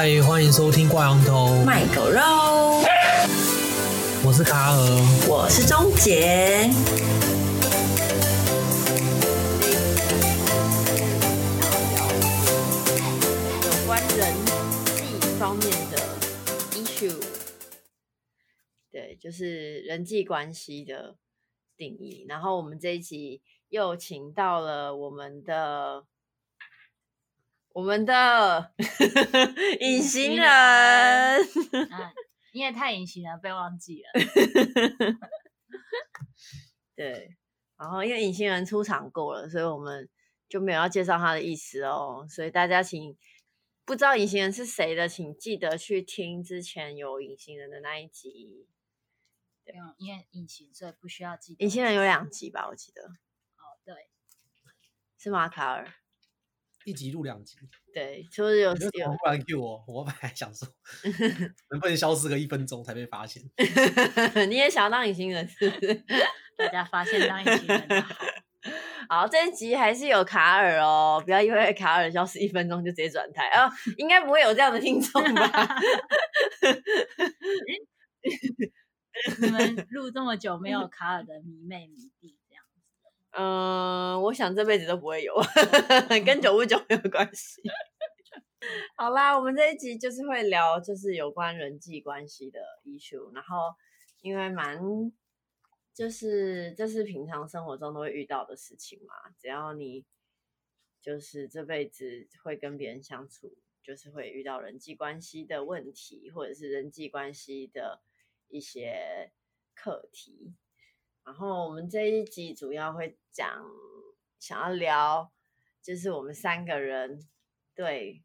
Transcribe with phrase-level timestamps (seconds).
[0.00, 2.20] 嗨，欢迎收听挂羊头卖狗肉。
[4.24, 4.78] 我是卡尔，
[5.28, 6.70] 我是钟杰。
[13.64, 14.32] 有关人
[14.86, 15.98] 际方面的
[16.74, 17.20] issue，
[18.92, 21.16] 对，就是人际关系的
[21.76, 22.24] 定义。
[22.28, 26.04] 然后我们这一集又请到了我们的。
[27.78, 28.74] 我们的
[29.78, 32.12] 隐形人，啊，
[32.50, 34.10] 因为太隐形了，被忘记了。
[36.96, 37.36] 对，
[37.76, 40.08] 然后因为隐形人出场过了，所以我们
[40.48, 42.26] 就没有要介绍他的意思哦。
[42.28, 43.16] 所以大家请
[43.84, 48.66] 不知道隐形人是谁的，请记得去听之前有隐形人的那一集。
[49.64, 51.64] 对，因为隐形，所以不需要记得。
[51.64, 53.04] 隐形人有两集吧，我记得。
[53.04, 53.94] 哦，对，
[55.16, 55.86] 是吗，卡尔？
[56.88, 57.58] 一集录两集，
[57.92, 60.66] 对，就是有有突然 Q 我，我本来想说，
[61.70, 63.42] 能不能消失个一分钟才被发现？
[64.48, 65.94] 你也想要当隐形人是不是？
[66.56, 68.16] 大家发现当隐形人好。
[69.10, 75.76] 好，这一集还是有卡尔哦，不要因为卡尔消失一分钟就直接转台啊，应该不会有这样的听众吧？
[79.40, 82.37] 你们录这么久没有卡尔的迷妹迷弟？
[83.40, 85.32] 嗯，我想这辈子都不会有，
[86.26, 87.62] 跟久不久没有关系。
[88.96, 93.32] 好啦，我们这一集就是会聊，就是有关人际关系的 issue。
[93.32, 93.56] 然后，
[94.22, 94.80] 因为蛮，
[95.94, 99.14] 就是这是平常生活中都会遇到的事情嘛。
[99.38, 100.04] 只要你
[101.00, 108.02] 就是这辈子会跟别人相处，就是会遇到人际关系的问题，或者是人际关系的
[108.48, 109.30] 一些
[109.76, 110.56] 课题。
[111.28, 113.62] 然后我们这一集主要会讲，
[114.38, 115.30] 想要聊，
[115.82, 117.28] 就是我们三个人
[117.74, 118.22] 对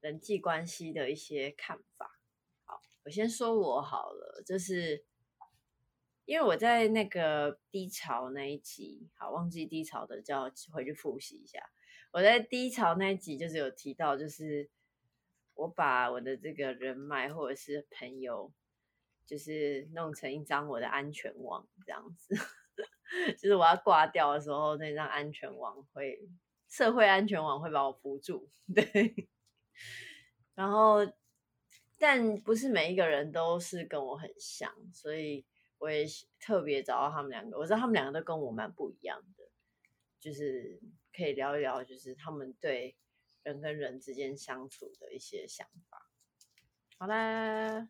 [0.00, 2.20] 人际关系的一些看法。
[2.66, 5.06] 好，我先说我好了，就是
[6.26, 11.58] 因为我在那个低潮那一集，好，忘记低潮的就要回去复习一下。
[12.12, 14.68] 我在低潮那一集就是有提到，就是
[15.54, 18.52] 我把我的这个人脉或者是朋友。
[19.26, 22.34] 就是弄成一张我的安全网这样子，
[23.38, 26.28] 就是我要挂掉的时候，那张安全网会
[26.68, 29.28] 社会安全网会把我扶住， 对。
[30.54, 30.98] 然后，
[31.98, 35.44] 但不是每一个人都是跟我很像，所以
[35.78, 36.04] 我也
[36.38, 37.58] 特别找到他们两个。
[37.58, 39.48] 我知道他们两个都跟我蛮不一样的，
[40.20, 40.80] 就是
[41.12, 42.96] 可以聊一聊，就是他们对
[43.42, 46.08] 人跟人之间相处的一些想法。
[46.98, 47.88] 好啦。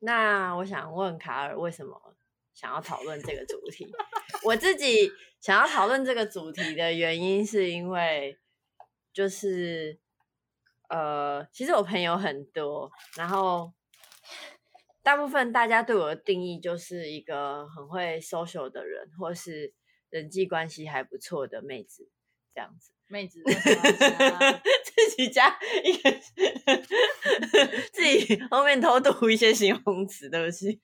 [0.00, 2.14] 那我想问卡尔，为什么
[2.54, 3.90] 想要讨论这个主题？
[4.44, 8.38] 我自己想要讨论这个主题的原因，是因为
[9.12, 9.98] 就是
[10.88, 13.72] 呃，其实我朋友很多，然后
[15.02, 19.72] 大部分大家对我的定义就是一个很会 social 的人，或是
[20.10, 22.08] 人际关系还不错的妹子
[22.56, 22.90] 这样子。
[23.08, 26.10] 妹子 自己加一个，
[27.92, 30.80] 自己后面偷读一些形容词，对不起。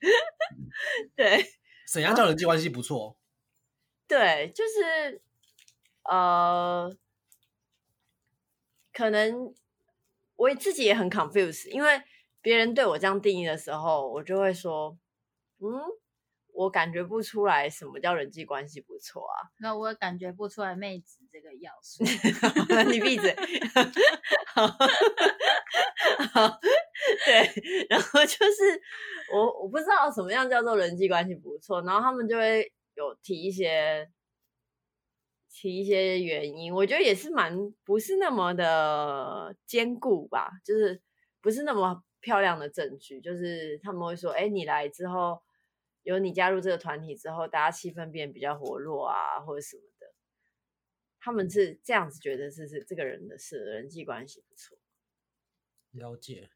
[1.16, 1.44] 对，
[1.88, 3.16] 沈阳叫人际关系不错？
[4.06, 5.21] 对，就是
[6.05, 6.94] 呃，
[8.93, 9.53] 可能
[10.37, 12.03] 我自己也很 confused，因为
[12.41, 14.97] 别人对我这样定义的时候，我就会说，
[15.59, 16.01] 嗯。
[16.54, 22.04] 我感觉不出来什么叫人际关系不错啊，那我也感觉不出来妹子这个要素。
[22.92, 23.34] 你闭嘴。
[24.46, 26.60] 好，好，
[27.24, 28.80] 对，然后就是
[29.32, 34.06] 我我不知道什么样叫做人际关系不错，然后他们就会有提一些
[35.50, 41.00] 提一些原因，我觉得也是蛮不是那么的坚固吧，就是
[41.40, 45.43] 不是那么漂亮的证据，就是他们会说，哎，你来之后。
[46.02, 50.14] 有你加入这个团体之后，大家气氛变比较活络啊，或者什么的，
[51.20, 54.76] 他们是这样子觉得，是是这个人的是人际关系不错。
[55.93, 56.50] 了解。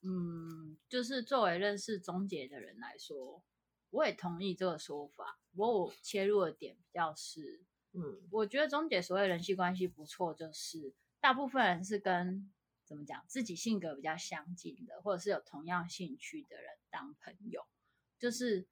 [0.00, 3.44] 嗯，就是作为认识钟杰的人来说，
[3.90, 5.38] 我也同意这个说法。
[5.52, 7.62] 不过我切入的点比较是，
[7.92, 12.52] 嗯，我觉得钟杰所谓人际关系不错，就是大部分人是跟。
[12.92, 13.24] 怎么讲？
[13.26, 17.66] 自己性格比较相近的，或者是有同样兴趣的人当朋友，
[18.18, 18.68] 就是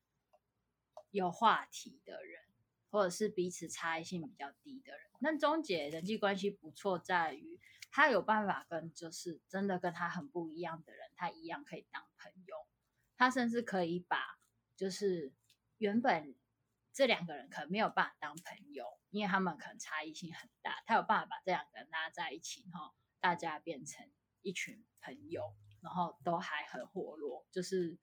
[1.11, 2.43] 有话题的人，
[2.90, 5.11] 或者是彼此差异性比较低的人。
[5.20, 7.58] 那钟姐人际关系不错，在于
[7.90, 12.56] 他有办法跟就是真的跟他很不一样的人，他一样可以当朋友。
[13.17, 14.38] 他甚至可以把
[14.76, 15.32] 就是
[15.78, 16.34] 原本
[16.93, 22.94] 这两个人可能没有办法当朋友，因为他们可能差异性很大，他有办法把这两个人拉在一起，哈。
[23.20, 24.06] 大家变成
[24.43, 25.43] 一群朋友，
[25.82, 27.99] 然后都还很活络，就是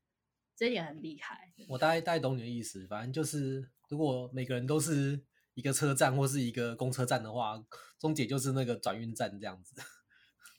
[0.55, 1.51] 这一点很厉害。
[1.67, 5.23] 我大概大概懂你的意思，反正就是如果每个人都是
[5.53, 7.61] 一个车站或是一个公车站的话，
[7.99, 9.75] 中捷就是那个转运站这样子。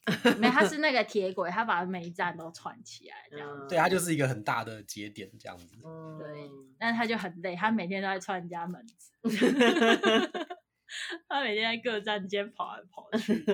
[0.38, 3.66] 没，它 是那个铁轨，它把每一站都串起来，这样子。
[3.68, 5.76] 对，它就是一个很大的节点，这样子。
[6.18, 9.12] 对，但是他就很累，他每天都在串人家门子。
[11.28, 13.44] 他每天在各站间跑来跑去。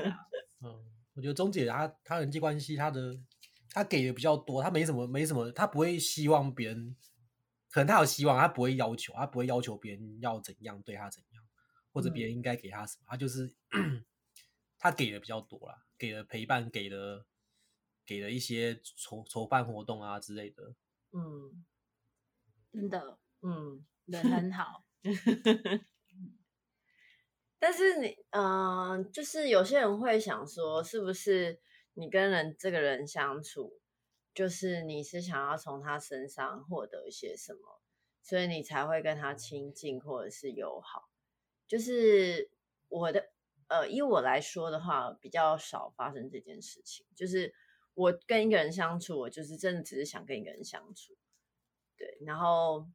[0.62, 0.80] 嗯，
[1.14, 3.18] 我觉得中捷他他人际关系他的
[3.70, 6.96] 他给的比较多，他没什么没什么，他不会希望别人，
[7.70, 11.44] 可能他有希望，他不会要求，他不会要求别人要怎样对他怎样，
[11.92, 13.54] 或者别人应该给他什么，嗯、他就是
[14.78, 15.80] 他给的比较多啦。
[15.96, 17.24] 给了陪伴，给了
[18.04, 20.74] 给了一些筹筹办活动啊之类的，
[21.12, 21.64] 嗯，
[22.72, 24.84] 真的，嗯，人很好。
[27.64, 31.58] 但是你，嗯、就是有些人会想说，是不是
[31.94, 33.80] 你跟人这个人相处，
[34.34, 37.80] 就是你是想要从他身上获得一些什么，
[38.22, 41.08] 所以你才会跟他亲近或者是友好。
[41.66, 42.50] 就是
[42.90, 43.30] 我的。
[43.66, 47.06] 呃，以我来说的话，比较少发生这件事情。
[47.14, 47.54] 就是
[47.94, 51.16] 我跟一个人相处，我就是真的只是想跟一个人相处。
[51.96, 52.86] 对，然后，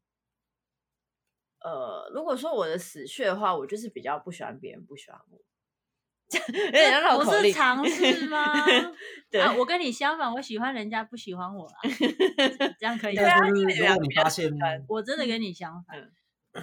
[1.61, 5.39] 呃，如果说我的死穴的话，我就是比较不喜欢别人不喜欢我。
[6.53, 7.41] 有点绕口令。
[7.41, 8.53] 不是尝试吗？
[9.31, 11.79] 对、啊，我跟你相反，我喜欢人家不喜欢我啊，
[12.79, 13.23] 这样可以吗？
[13.23, 13.51] 对啊，如
[13.95, 14.51] 果你发现，
[14.88, 16.00] 我真的跟你相反。
[16.00, 16.11] 嗯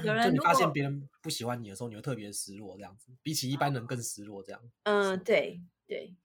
[0.03, 4.61] 有人你发现别人不喜欢你的时候，你会特别失落，这样子，比起一般人更失落，这样。
[4.83, 6.17] 嗯，对对。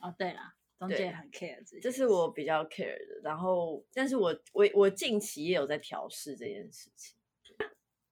[0.00, 3.20] 哦，对啦，中介很 care 这，这是我比较 care 的。
[3.22, 7.14] 然后，但是我我我近期也有在调试这件事情。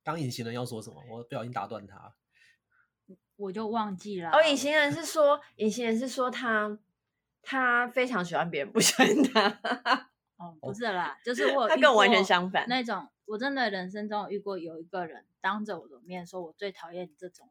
[0.05, 1.03] 刚隐形人要说什么？
[1.11, 2.15] 我不小心打断他，
[3.37, 4.31] 我就忘记了。
[4.31, 6.79] 哦，隐形人是说，隐形人是说他
[7.43, 10.11] 他非常喜欢别人不喜欢他。
[10.37, 13.09] 哦，不是啦，就是我他跟我完全相反那种。
[13.27, 17.49] 我真的人生中有遇过有一个人当着我的面说，我最讨厌你这种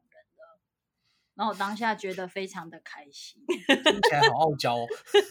[1.34, 4.86] 然后我当下觉得非常的开心， 听起来好傲娇哦。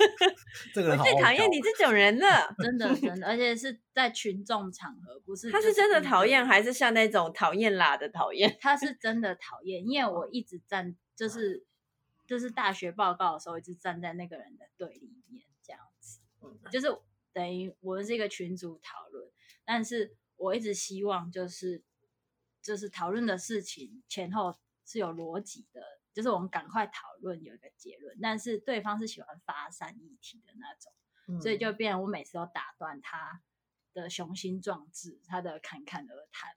[0.73, 5.49] 这个人最讨厌你这种人了， 真的真的，而且是在群众场合，不是。
[5.51, 8.57] 他是真的讨厌，还是像那种讨厌啦的讨厌？
[8.59, 11.65] 他是真的讨厌，因为我一直站，就是
[12.27, 16.19] 就是大学报告的时候，一直站在那个人的对里面，这样子，
[16.71, 16.87] 就是
[17.31, 19.29] 等于我们是一个群组讨论，
[19.65, 20.15] 但是。
[20.35, 21.83] 我一直希望就是
[22.61, 24.53] 就是讨论的事情前后
[24.85, 25.81] 是有逻辑的，
[26.13, 28.17] 就是我们赶快讨论有一个结论。
[28.21, 30.91] 但是对方是喜欢发散议题的那种，
[31.27, 33.41] 嗯、所以就变我每次都打断他
[33.93, 36.55] 的雄心壮志，他的侃侃而谈，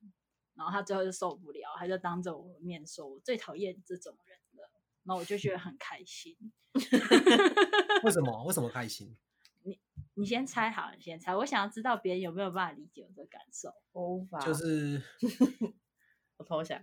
[0.54, 4.70] 然后他最后就受不了，他就当着我的面说：“我最讨厌这种人了。”
[5.04, 6.36] 然后我就觉得很开心。
[8.02, 8.44] 为什么？
[8.44, 9.16] 为什么开心？
[10.14, 11.36] 你先猜好，你先猜。
[11.36, 13.70] 我想要知道别人有没有办法理解我的感受。
[13.92, 14.40] 我无法。
[14.40, 15.02] 就是
[16.38, 16.82] 我投降。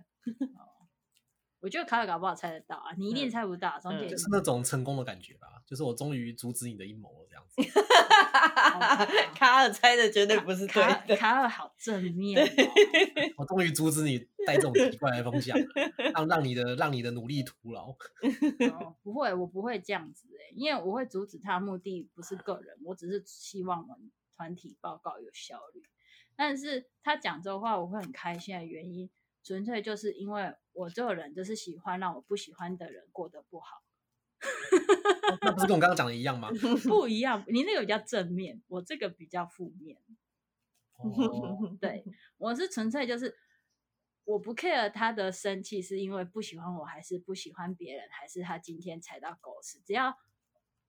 [1.64, 3.80] 我觉得卡尔搞不好猜得到啊，你一定猜不到。
[3.80, 7.80] 中捷就是那种成功的感觉吧，就是我终于阻止你的阴谋了这样子。
[9.34, 11.16] 卡尔猜的绝对不是对的。
[11.16, 12.50] 卡尔好正面哦。
[13.38, 15.56] 我终于阻止你带这种奇怪的风向，
[16.12, 17.92] 让让你的让你的努力徒劳。
[18.70, 25.82] 哦，不会，我不会这样子欸，因为我会阻止他的目的不是个人，我只是希望我们团体报告有效率。
[26.36, 29.08] 但是他讲这话，我会很开心的原因。
[29.44, 33.82] 纯粹就是因为我这个人就是喜欢让我不喜欢的人过得不好，
[35.30, 36.48] 哦、那不是跟我刚刚讲的一样吗？
[36.88, 39.98] 不一样，你那个比较正面，我这个比较负面。
[40.96, 42.02] 哦，对，
[42.38, 43.36] 我是纯粹就是
[44.24, 50.16] 我不 care 他的生气是因为不喜欢我还是不喜欢别人，还是他今天踩到狗屎，只要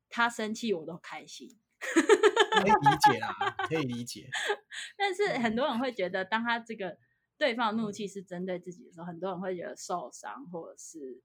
[0.07, 1.59] 他生气我都开心。
[1.79, 3.35] 可以理解啦，
[3.67, 4.29] 可以理解。
[4.95, 6.97] 但是很多人会觉得，当他这个。
[7.37, 11.21] 对方怒气是针对自己的时候，很多人会觉得受伤，或者是，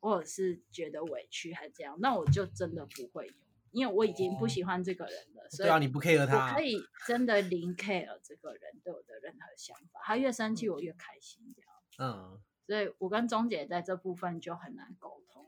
[0.00, 1.96] 或者是觉得委屈，还是这样。
[2.00, 3.32] 那我就真的不会有，
[3.70, 5.44] 因为我已经不喜欢这个人了。
[5.44, 10.00] 哦、所以，对啊，你不 care 他，我可以真的零 care 这个人对我的任何想法。
[10.02, 11.70] 他越生气，我越开心，这样。
[11.98, 15.46] 嗯，所以我跟钟姐在这部分就很难沟通，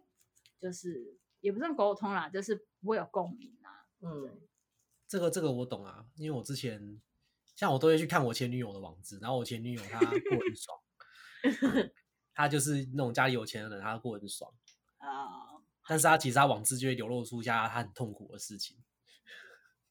[0.60, 3.88] 就是也不是沟通啦，就是不会有共鸣啊。
[4.00, 4.40] 嗯，
[5.08, 7.00] 这个这个我懂啊，因为我之前。
[7.56, 10.78] 像我都会去看我前女友的网志，然后我前女友她过很爽，
[12.34, 14.52] 她就是那种家里有钱的人，她过很爽
[14.99, 15.52] 啊。
[15.52, 15.62] Oh.
[15.87, 18.76] 但是她其实她网志就会流露出一下她很痛苦的事情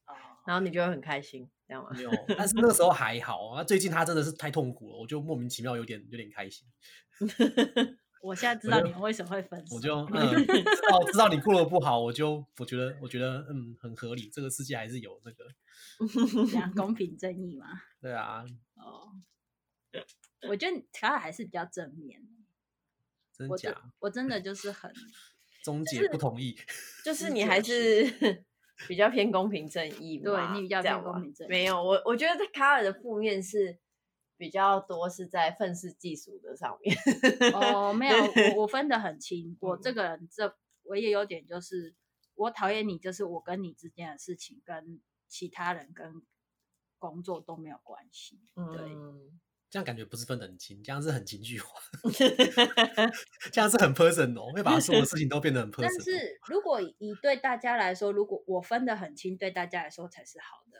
[0.04, 0.16] ，oh.
[0.46, 1.90] 然后你就会很开心，这样吗？
[1.94, 3.64] 没有，但是那个时候还好啊。
[3.64, 6.66] 最近她真的是太痛苦了，我就莫名其妙有点有点开心。
[8.24, 15.44] 我现在知道你们为什么会分手， 我就嗯，知道知道你过得不好，我就我觉得我觉得嗯很合理，这个世界还是有那个
[16.50, 17.66] 这样公平正义嘛。
[18.00, 18.42] 对啊，
[18.76, 19.12] 哦，
[20.48, 22.22] 我觉得卡尔还是比较正面，
[23.36, 23.92] 真假？
[23.98, 24.90] 我真的就是很
[25.62, 26.56] 终结不同意，
[27.04, 28.44] 就是你还是
[28.88, 33.78] 比较偏公平正义嘛，对你比较偏公平正义，没有我我觉得卡尔的负面是。
[34.36, 36.96] 比较多是在愤世嫉俗的上面
[37.54, 38.16] 哦，没有，
[38.56, 39.56] 我我分得很清。
[39.60, 41.94] 我这个人这我也有点就是，
[42.34, 46.22] 我讨厌你，就是我跟你之间的事情跟其他人跟
[46.98, 48.40] 工作都没有关系。
[48.54, 51.80] 对，嗯、这样感觉不是分得很清，这样是很情绪化，
[53.52, 55.82] 这样是很 personal，会把所有的事情都变得很 personal。
[55.82, 60.78] 但是如果以对大家来说，如果我分得很清，对大家来说才是好的。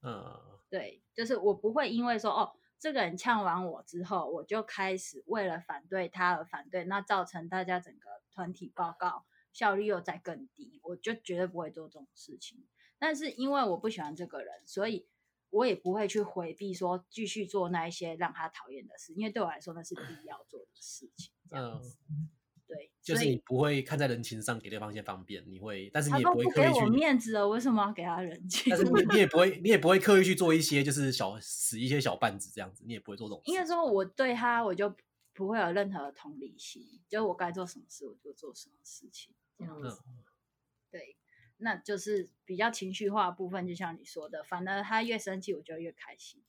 [0.00, 12.64] 嗯，对，就是我不会因为说哦，这个人呛完我之后，我就开始为了反对他而反对，那造成大家整个团体报告效率又在更低，我就绝对不会做这种事情。
[12.98, 15.08] 但是因为我不喜欢这个人，所以
[15.50, 21.32] 我也不会去回避说继续做那一些让他讨厌的事，因为对我来说那是必要做的事情。
[21.48, 21.98] 这样子。
[22.10, 22.30] 嗯
[22.68, 26.84] 对，就是你不会看在人情上给对方一些方便，你会，但是你也不会刻意去。
[26.90, 28.64] 面子了，为什么要给他人情？
[28.68, 33.50] 但是你你也不会，你也不会刻意去做一些就是小使一些小绊子这样子，你也不会做这种事。
[33.50, 34.94] 应该说，我对他我就
[35.32, 40.02] 不会有任何的同理心，就我该做什么事我就做什么事情这样子。
[40.06, 40.22] 嗯、
[40.90, 41.16] 对，
[41.56, 46.42] 那就是比较情绪化的部分，就像你说的，反而他越生气，我就越开心。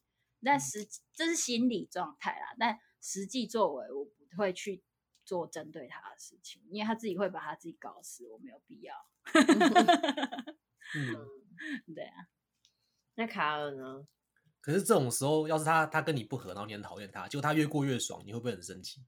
[0.44, 4.84] 但实、嗯、这是心理状态啦，但实际作为我不会去。
[5.30, 8.96] 做针对他的事情，因为他自己会把他自己搞死，我没有必要。
[10.96, 12.26] 嗯，对啊。
[13.14, 14.08] 那卡尔呢？
[14.60, 19.06] 可是这种时候，要是他他跟你不合，然后你很讨厌他，结果他越过越爽，你会不会很生气？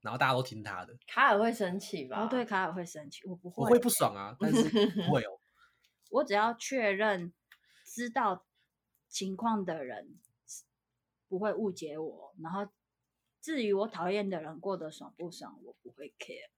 [0.00, 0.98] 然后大家都听他的。
[1.06, 2.24] 卡尔会生气吧？
[2.24, 5.38] 哦，对，卡尔会生气，我不会，我会不爽啊，但是不会哦。
[6.10, 7.32] 我只要确认
[7.86, 8.44] 知道
[9.08, 10.18] 情况的人
[11.28, 12.68] 不会误解我，然后。
[13.44, 16.48] 至于我讨厌的人过得爽不爽，我不会 care。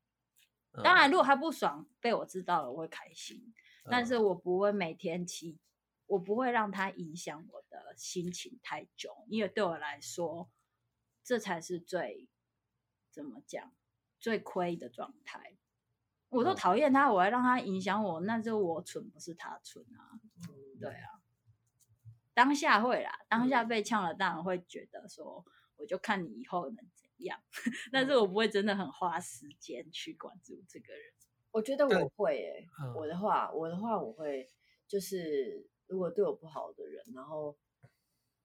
[0.84, 3.52] 当然，如果他不爽被我知道了，我会开心。
[3.90, 5.58] 但是我不会每天气，
[6.06, 10.48] 我不会让他影响我的心情太久，因为对我来说，
[11.24, 12.28] 这才是最
[13.10, 13.72] 怎么讲
[14.20, 15.56] 最亏的状态。
[16.28, 20.20] 我都讨厌他，我还让他影响我，那就我蠢，不是他蠢啊。
[20.80, 21.20] 对啊，
[22.32, 25.44] 当下会啦，当下被呛了，当然会觉得说。
[25.76, 27.38] 我就看你以后能怎样，
[27.92, 31.02] 但是我不会真的很花时间去关注这个人。
[31.50, 34.47] 我觉得我会诶、欸，我的话，我的话我会
[34.87, 37.56] 就是如果对我不好的人，然后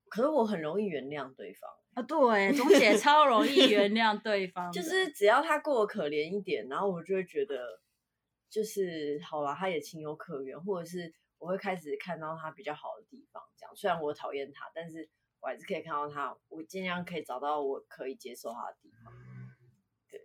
[0.10, 2.02] 可是我很容易原谅对方啊。
[2.04, 7.82] 对，钟姐超容易原谅对方，就是只要他过得可怜一点，然后我就会觉得
[8.50, 13.44] 就是好了，他也情有可原，或者是我会开始看到他比较好的地方。
[13.58, 15.10] 这样，虽然我讨厌他，但是。
[15.42, 19.12] 我还是可以看到他，我尽量可以找到我可以接受他的地方。
[20.10, 20.22] 对，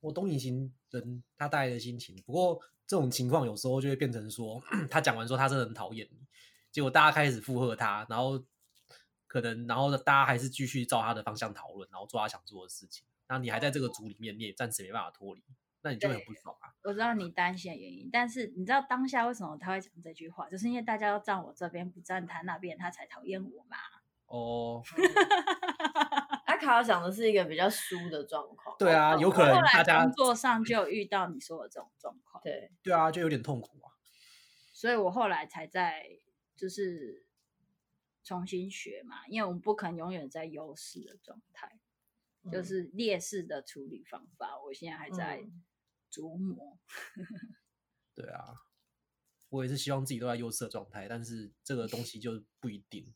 [0.00, 2.20] 我懂隐形人他带来的心情。
[2.26, 6.18] 不过这种情况有时候就会变成说， 他讲完说他真的很讨厌你，
[6.72, 8.44] 结果大家开始附和他，然后
[9.28, 13.06] 可能然后大家还是继续照他的方向讨论，然后做他想做的事情。
[13.28, 15.44] 那你还在这个组里面，你也暂时没办法脱离，
[15.82, 16.74] 那你就很不爽啊。
[16.82, 23.76] 我知道你担心的原因，但是你知道当下为什么他会讲这句话，就是因为大家都站我这边，不站他那边，他才讨厌我嘛。
[24.26, 24.82] 哦，
[26.46, 28.76] 阿卡尔讲的是一个比较输的状况。
[28.78, 32.42] 对啊，有可能大家工作上就有遇到你说的这种状况。
[32.42, 33.92] 对，对啊，就有点痛苦啊。
[34.72, 36.04] 所以我后来才在
[36.56, 37.24] 就是
[38.24, 41.78] 重新学嘛，因为我们不可能永远在优势的状态，
[42.42, 45.44] 嗯、就是劣势的处理方法，我现在还在
[46.10, 46.78] 琢磨。
[47.16, 47.24] 嗯、
[48.14, 48.54] 对啊，
[49.48, 53.14] 我也是希望自己都在优势的状态，但是这个东西就不一定。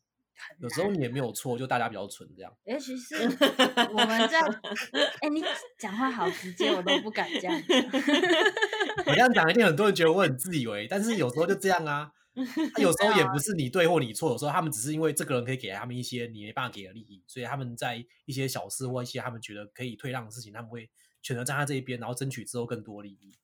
[0.59, 2.51] 有时候你也没有错，就大家比较蠢这样。
[2.65, 5.43] 哎、欸，其实我们在哎、欸，你
[5.77, 7.77] 讲话好直接，我都不敢这样讲。
[9.07, 12.11] 我这样讲，一定很多人觉得我很自以为，但是有时候就这样啊。
[12.73, 20.89] 他有时候也不是你对或你错，有时候他们只是因为这个人可以给他们一些你没办法给的利益，所以他们在一些小事或一些他们觉得可以退让的事情，他们会
[21.21, 23.37] 选择站在这一边，然后争取之后更多利益。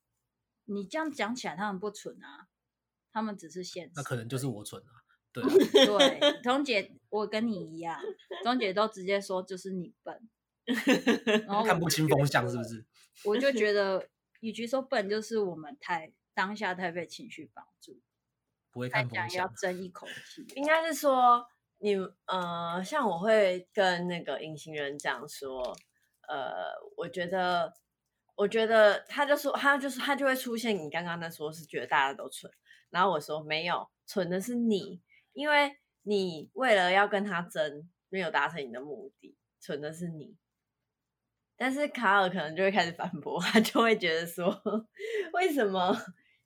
[0.64, 2.48] 你这样讲起来，他们不蠢啊，
[3.12, 3.92] 他们只是现实。
[3.94, 5.04] 那可能就是我蠢啊。
[5.42, 5.86] 对，
[6.20, 8.00] 对，钟姐，我跟你一样，
[8.42, 10.28] 钟姐都直接说就是你笨，
[11.46, 12.84] 然后看不清风向是不是？
[13.24, 14.08] 我就觉 得，
[14.40, 18.00] 与其说笨，就是我们太当下太被情绪绑住，
[18.70, 20.46] 不会看风向，要争一口气。
[20.54, 21.46] 应该是说，
[21.78, 25.76] 你呃，像我会跟那个隐形人讲说，
[26.28, 27.74] 呃，我觉得
[28.36, 32.52] 我觉得他就说，他就是他就会出现你刚刚那说，是觉得大家都蠢，
[32.90, 35.00] 然后我说没有，蠢的是你，
[35.38, 40.34] 因为你为了要跟他争，没有达成你的目的，蠢的是你。
[41.56, 44.60] 但是卡尔可能就会开始反驳，他就会觉得说，
[45.34, 45.96] 为什么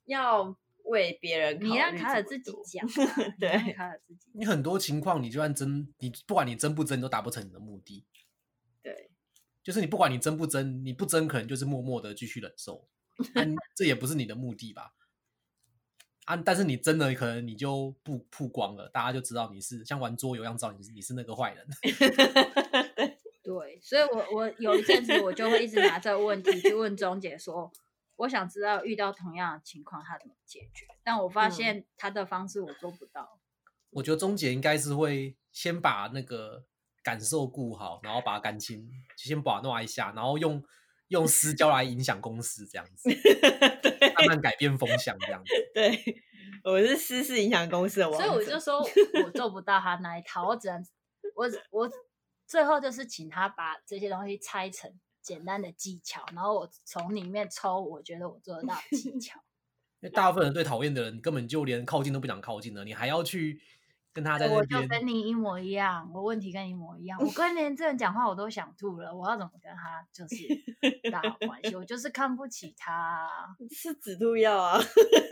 [0.05, 1.69] 要为别人考虑？
[1.73, 4.29] 你让卡尔自己讲、啊，对，卡尔自己。
[4.35, 8.05] 你很多情况，你就算争，你不管你争不争，都达不成你的目的。
[8.83, 9.09] 对。
[9.63, 12.87] 就是你不管你争不争，你不争可能就是默默的继续忍受，
[13.33, 14.93] 但这也不是你的目的吧？
[16.25, 16.35] 啊！
[16.37, 21.67] 但是你真的可能你就不曝光了，大家就知道你是像玩桌游一样，知道你是你是那个坏人。
[23.43, 27.71] 对，所以我我有一阵子我就会一直拿这个问题去问钟姐说，
[28.15, 33.39] 我想知道遇到同样的情况他怎么解决，但我发现他的方式我做不到。
[33.91, 36.65] 我觉得钟姐应该是会先把那个。
[37.05, 40.63] 感受顾好，然后把感情先把弄一下，然后用
[41.09, 43.09] 用私交来影响公司，这样子，
[43.81, 45.53] 对 慢慢改变风向，这样子。
[45.73, 46.23] 对，
[46.63, 48.79] 我是私事影响公司的王，所以我就说
[49.25, 50.85] 我做不到他那一套，我只能
[51.35, 51.91] 我我
[52.45, 54.91] 最后就是请他把这些东西拆成
[55.21, 59.39] 简单的技巧，然后我从里面抽我觉得我做得到的技巧。
[60.01, 63.61] 因为大部分人最讨厌的人，根本就连靠近都不想靠近了，你还要去。
[64.13, 67.19] 跟他在我就跟你一模一样，我问题跟你一模一样。
[67.19, 71.75] 我 跟连这人讲话我都想吐了，我要怎么跟他就是打好关系？
[71.75, 73.27] 我就是看不起他，
[73.71, 74.79] 是止吐药啊！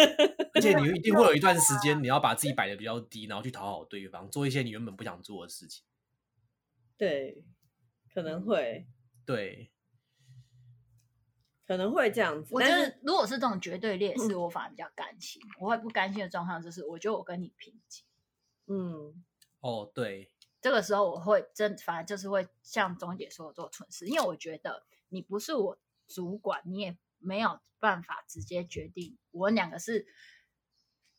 [0.55, 5.85] 而且你一定会有一段时间，你要把自己摆的比较低，然后去讨好对方，做一些你原本不想做的事情。
[6.97, 7.43] 对，
[8.11, 8.87] 可能会，
[9.25, 9.71] 对，
[11.67, 12.49] 可能会这样子。
[12.51, 15.39] 我觉得如果是这种绝对劣势，我反而比较甘心。
[15.43, 18.03] 嗯、我会不甘心的状况就是，我觉得我跟你平级。
[18.73, 19.21] 嗯，
[19.59, 30.07] 哦，对，这个时候我会真，反正就是会像钟姐说的做蠢事，因为我觉得你不是我主管，你也没有办法直接决定，我们两个是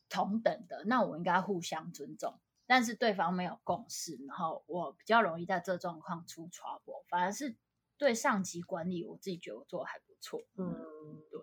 [0.09, 2.39] 同等的，那我应该互相尊重。
[2.65, 7.55] 但是对方没有共识，然后我比较容易在这状况出 trouble，反而是
[7.97, 10.41] 对上级管理，我自己觉得我做的还不错。
[10.55, 11.39] 嗯，对，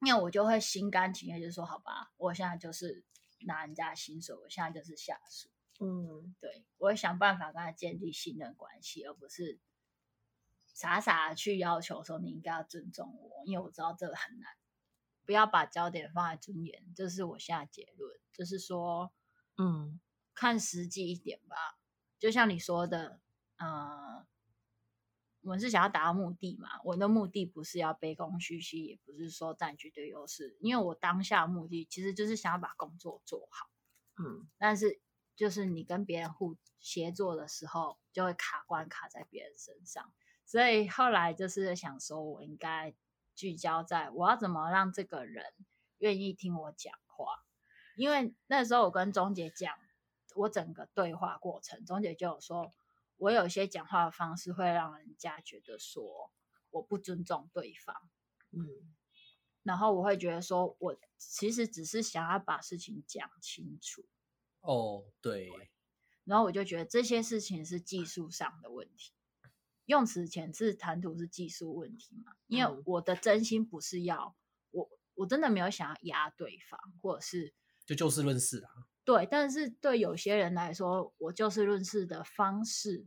[0.00, 3.04] 那我就会心甘情愿，就是说，好吧，我现在就是。
[3.46, 5.48] 拿人家薪水，我现在就是下属。
[5.80, 9.58] 嗯，对，我会想办法跟他建立信任关系，而不是
[10.66, 14.50] 傻傻的去要求说你应该要尊重我，因为我知道这个很难。
[15.24, 19.12] 不要把焦点放在尊严，这是我现在结论，就是说，
[19.56, 20.00] 嗯，
[20.34, 21.56] 看实际一点吧。
[22.18, 23.20] 就像你说的，
[23.58, 24.26] 嗯。
[25.42, 26.80] 我们是想要达到目的嘛？
[26.84, 33.68] 我的目的不是要卑躬屈膝，也不是说占绝对优势，因为我当下目的其实就是想要把工作做好。
[34.22, 35.00] 嗯，但是
[35.34, 40.12] 就是你跟别人互协作的时候，就会卡关卡在别人身上，
[40.44, 42.94] 所以后来就是想说，我应该
[43.34, 45.44] 聚焦在我要怎么让这个人
[45.98, 47.42] 愿意听我讲话，
[47.96, 49.74] 因为那时候我跟钟姐讲
[50.36, 52.72] 我整个对话过程，钟姐就有说。
[53.22, 56.32] 我有些讲话的方式会让人家觉得说
[56.70, 57.94] 我不尊重对方，
[58.50, 58.66] 嗯，
[59.62, 64.04] 然后我会觉得说我其实只是想要把事情讲清楚。
[64.60, 65.48] 哦，对。
[66.24, 69.12] 然后我就觉得这些事情是技术上的问题，
[69.86, 72.32] 用词遣词谈吐是技术问题嘛？
[72.48, 74.36] 因为我的真心不是要
[74.72, 77.54] 我，我真的没有想要压对方，或者是
[77.86, 78.70] 就就事论事啊。
[79.04, 83.04] 对，但是对有些人来说，我就事论事的方式，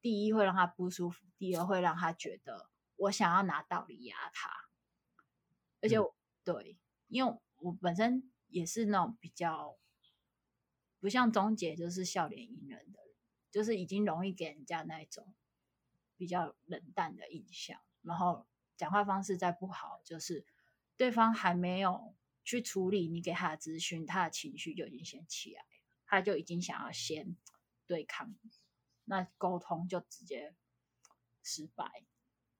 [0.00, 4.50] 第一会让他不舒服，第二会让他觉得我想要拿道理压他，
[5.80, 6.12] 而且、嗯、
[6.44, 9.78] 对，因为我本身也是那种比较
[10.98, 13.14] 不像钟姐，就是笑脸迎人的人，
[13.50, 15.34] 就是已经容易给人家那种
[16.16, 20.46] 比较冷淡的印象，然后讲话方式再不好，就是
[20.96, 22.14] 对方还没有。
[22.42, 25.68] 去处理你给他的资讯，他的情绪就已经先起来了，
[26.06, 27.36] 他就已经想要先
[27.86, 28.34] 对抗，
[29.10, 30.54] 那沟通就直接
[31.42, 32.04] 失败。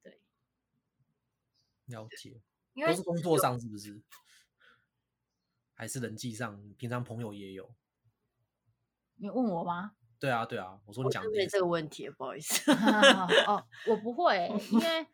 [0.03, 0.21] 对，
[1.87, 2.43] 了解，
[2.75, 4.03] 因为都是工作上是不是？
[5.75, 6.61] 还是人际上？
[6.77, 7.73] 平常朋友也有？
[9.15, 9.95] 你问我吗？
[10.19, 12.61] 对啊，对啊，我说你讲的这个问题，不好意思。
[13.47, 15.07] 哦，我不会，因为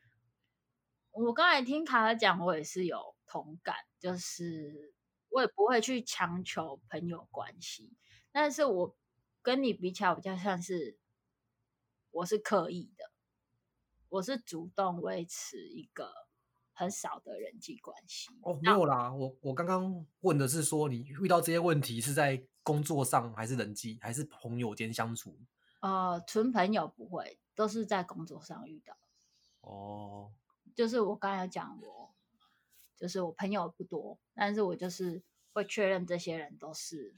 [1.11, 3.15] 我刚才听卡尔讲，我也是有。
[3.29, 4.95] 同感，就是
[5.31, 7.93] 我也不会去强求朋友关系，
[8.31, 8.97] 但是我
[9.43, 10.97] 跟你比起来，比较像是
[12.17, 13.11] 我是刻意的，
[14.09, 16.11] 我是主动维持一个
[16.73, 18.31] 很少的人际关系。
[18.41, 25.39] 哦，没有啦，我我刚刚问的是说，你遇到这些问题是在工作上，还是人际，还是朋友间相处？
[25.81, 28.97] 呃，纯朋友不会，都是在工作上遇到。
[29.61, 30.33] 哦。
[30.75, 32.15] 就是我刚才有讲我，
[32.97, 37.15] 就是我朋友不多，但是我就是会确认这些人都是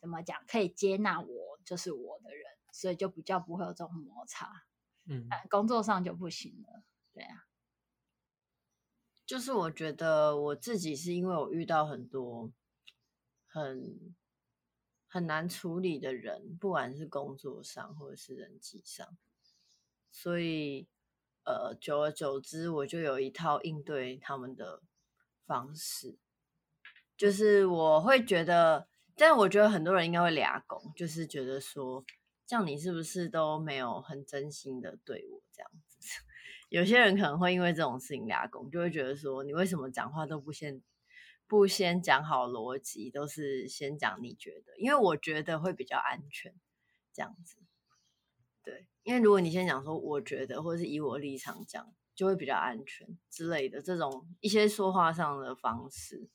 [0.00, 2.44] 怎么讲，可以接纳我就是我的人，
[2.78, 4.48] 所以就比较不会有这种摩擦。
[5.06, 6.84] 嗯，工作上就不行了。
[7.12, 7.48] 对啊，
[9.26, 12.52] 就是我觉得我自己是因为我遇到很多
[13.48, 14.14] 很
[15.08, 19.16] 很难处理的人，不管是工作上或者是人际上，
[20.12, 20.86] 所以
[21.44, 24.82] 呃，久而久之，我就有一套应对他们的
[25.46, 26.16] 方式。
[27.16, 28.86] 就是我会觉得，
[29.16, 32.04] 但我觉得很多人应该会俩拱，就是觉得说，
[32.48, 35.98] 这样你是不是都没有很真心的对我这样子？
[36.70, 40.80] 有些人可能会因为这种事情俩拱，就会觉得说，你为什么讲话都不先
[41.46, 44.78] 不先讲好逻辑，都是先讲你觉得？
[44.78, 46.54] 因为我觉得会比较安全，
[47.12, 47.58] 这样子。
[48.62, 56.30] 对，因为如果你先讲说我觉得，或者是以我立场讲，就会比较安全之类的这种一些说话上的方式。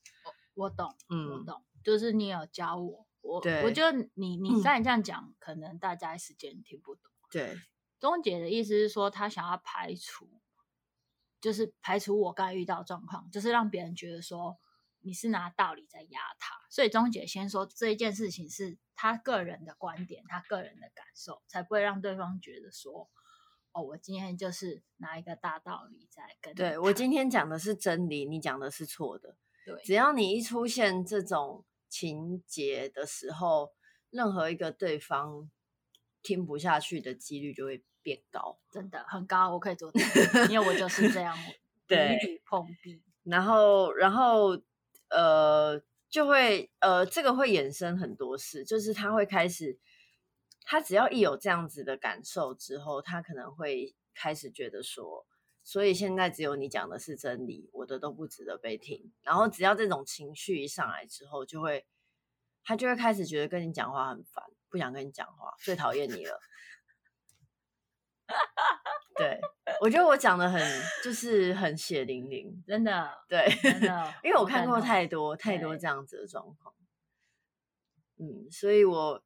[0.55, 7.11] 我我懂，嗯，我懂，就是你有教我，我我觉得你你虽然这样讲，嗯，可能大家一时间听不懂。
[7.31, 7.57] 对。
[7.99, 10.29] 钟姐的意思是说，她想要排除，
[11.39, 14.59] 就是排除我刚才遇到状况，就是让别人觉得说
[14.99, 16.53] 你是拿道理在压他。
[16.69, 23.09] 所以钟姐先说这一件事情是她个人的观点，她个人的感受，才不会让对方觉得说，
[23.71, 26.53] 哦，我今天就是拿一个大道理在跟。
[26.53, 29.37] 对，我今天讲的是真理，你讲的是错的。
[29.65, 33.71] 对，只要你一出现这种情节的时候，
[34.09, 35.49] 任何一个对方
[36.21, 37.83] 听不下去的几率就会。
[38.05, 39.99] 变高，真的很高，我可以做到，
[40.51, 41.33] 因为我就是这样，
[41.87, 44.61] 对，碰壁，然后，然后，
[45.07, 49.79] 呃，就会，呃，这个会衍生很多事，就是他会开始，
[50.65, 55.25] 他只要一有这样子的感受之后，他可能会开始觉得说，
[55.63, 59.13] 所以现在只有你讲的是真理，我的都不值得被听。
[59.21, 61.85] 然后，只要这种情绪一上来之后，就会，
[62.63, 66.39] 他就会开始觉得跟你讲话很烦，不想跟你讲话，最讨厌你了。
[69.15, 69.39] 对，
[69.79, 70.59] 我觉得我讲的很
[71.03, 76.73] 就是很血淋淋，真的，对，真的，因为我看过太多太多这样子的状况，
[78.17, 79.23] 嗯，所以我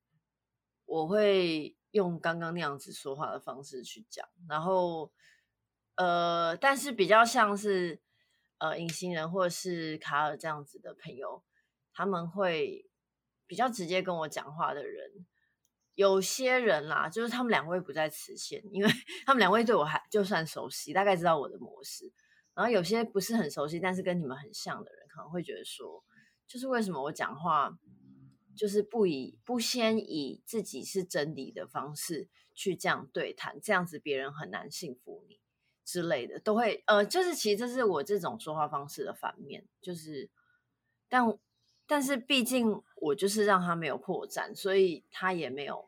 [0.86, 5.10] 我会用刚刚那样子说话的方式去讲，然后
[5.97, 7.99] 呃，但是比较像是
[8.60, 11.43] 呃隐形人或者是卡尔这样子的朋友，
[11.93, 12.89] 他们会
[13.45, 15.25] 比较直接跟我讲话的人。
[15.95, 18.89] 有些人啦，就是他们两位不在此限，因为
[19.25, 22.13] 他们两位对我还就算熟悉，大概知道我的模式。
[22.53, 26.03] 然后有些不是很熟悉，但是跟你们很像的人，可能会觉得说，
[26.47, 27.75] 就是为什么我讲话
[28.55, 35.39] 就是不以不先以自己是真理的方式去这样对谈，这样子别人很难信服你
[35.88, 40.30] 之类的，都会呃，就是其实这是我这种说话方式的反面，就是
[41.08, 41.39] 但。
[41.89, 45.88] 但是毕竟我就是让他没有破绽，所以他也没有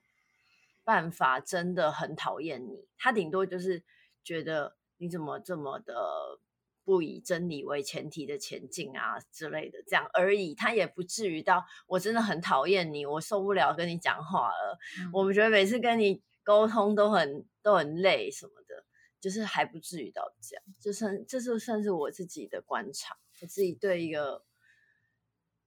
[0.86, 2.88] 办法真的很讨厌你。
[2.98, 3.84] 他顶多就是
[4.24, 6.40] 觉得你怎么这么的
[6.86, 10.56] 不以真理为前提的前进啊之类的，这样而已。
[10.56, 14.80] 他也不至于到我真的很讨厌你，我受不了跟你讲话了。
[15.02, 15.10] 嗯。
[15.12, 18.86] 我们觉得每次跟你沟通都很都很累什么的，
[19.20, 20.64] 就是还不至于到这样。
[20.80, 24.44] 就算这就算是我自己的观察，我自己对一个。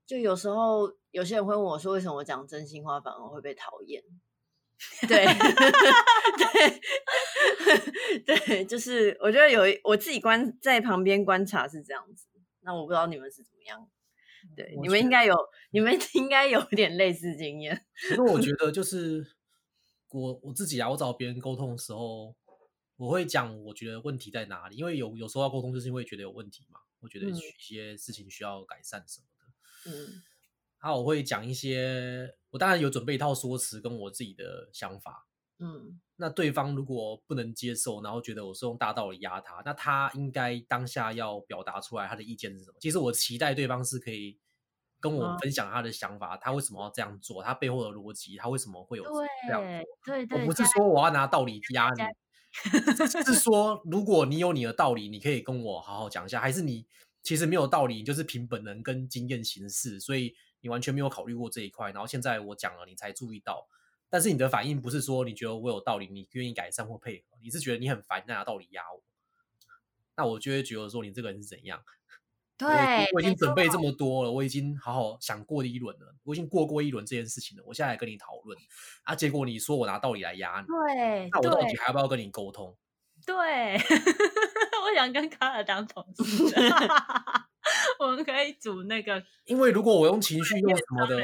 [0.04, 4.02] 就有时候有些人会问我说：“为什么我讲真心话反而会被讨厌？”
[5.08, 5.24] 对，
[8.26, 12.26] 对， 对，就是我觉得有我自己观在旁边观察是这样子。
[12.60, 13.88] 那我不知道你们是怎么样？
[14.56, 15.34] 对，你们应该有，
[15.70, 17.86] 你们应该有点类似经验。
[18.08, 19.24] 可是我觉得就是
[20.10, 22.34] 我我自己啊，我找别人沟通的时候，
[22.96, 29.90] 我会讲我觉得问题在哪里，因为有有时候要沟通，就是因为觉得有问题嘛，我觉得一些事情需要改善什么的。
[29.90, 30.22] 嗯，
[30.78, 35.26] 好，我会讲一些，我当然有准备一套说辞跟我自己的想法。
[35.58, 42.76] 嗯，那对方如果不能接受，然后觉得我是用大道理压他，那他应该当下要表达出来他的意见是什么？
[42.80, 44.38] 其实我期待对方是可以
[44.98, 49.60] 跟我分享他的想法，嗯、他为什么要这样做，他背后的逻辑，他为什么会有这样
[50.04, 50.14] 做？
[50.14, 52.02] 对对，我不是说我要拿道理压你，
[53.24, 56.86] 是说如果你有你的道理，你可以跟我好好讲一下，还是你？
[57.22, 61.92] 其实没有道理，你就是凭本能跟经验行事，所以你完全没有考虑过这一块。
[61.92, 63.68] 然后现在我讲了，你才注意到。
[64.10, 69.02] 但是你的反应不是说你觉得我有道理，你愿意改善或配合，你是觉得你很烦，那拿道理压我。
[70.16, 71.82] 那我就会觉得说你这个人是怎样？
[72.56, 72.68] 对，
[73.12, 77.64] 我已经准备这么多了，我已经好好想过一轮了，我已经过过一轮这件事情了。
[77.66, 78.56] 我现在来跟你讨论
[79.02, 82.76] 啊，结果你说我拿道理来压你，对，那我到底还要不要跟你沟通？
[83.26, 83.34] 对，
[83.76, 86.54] 我想跟卡尔当同事。
[88.00, 91.16] 我们可以组那个，因为如果我用情绪用什么的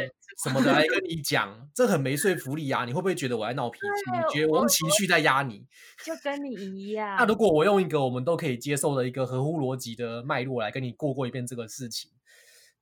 [0.42, 2.84] 什么的来跟你讲，这很没说服力啊！
[2.84, 3.86] 你会不会觉得我在闹脾气？
[4.12, 5.66] 你觉得我用情绪在压你？
[6.04, 7.16] 就跟你一 样。
[7.18, 12.12] 那如果我用一个我们都可以接受的一个合乎逻辑的脉络来跟你过过一遍这个事情，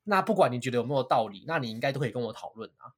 [0.05, 2.93] 那不管你觉得有没有道理，那你应该都可以跟我讨论啊。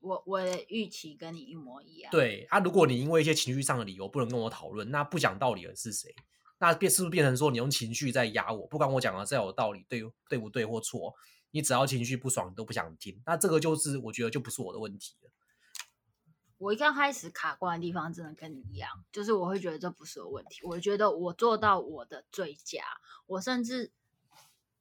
[0.00, 2.10] 我我的预期跟你一模一样。
[2.10, 6.12] 对啊，如果你因为一些情绪上的理由不能跟我讨论，那不讲道理的是谁？
[6.58, 8.66] 那变是不是变成说你用情绪在压我？
[8.66, 11.14] 不管我讲的再有道理，对对不对或错，
[11.52, 13.22] 你只要情绪不爽，你都不想听。
[13.24, 15.30] 那这个就是我觉得就不是我的问题了。
[16.58, 20.60] 我一刚开始卡关的地方真的跟你一样，就是我会觉得这不是我问题。
[20.64, 22.82] 我觉得我做到我的最佳，
[23.26, 23.92] 我甚至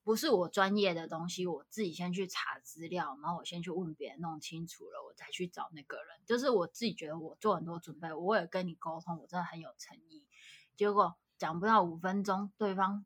[0.03, 6.19] 不是我专业的东西，我自己先去查资料，然后我先去问别人弄清楚了，我再去找那个人。
[6.25, 10.25] 就是我自己觉得我做很多准备，我也跟你沟通，我真的很有诚意，
[10.75, 11.15] 结果。
[11.38, 13.03] 讲不到五分钟，对方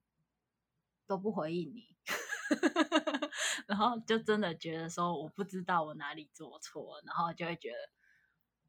[1.08, 1.96] 都不回应你，
[3.66, 7.78] 然后就真的觉得说我不知道我哪里做错，然后就会觉得，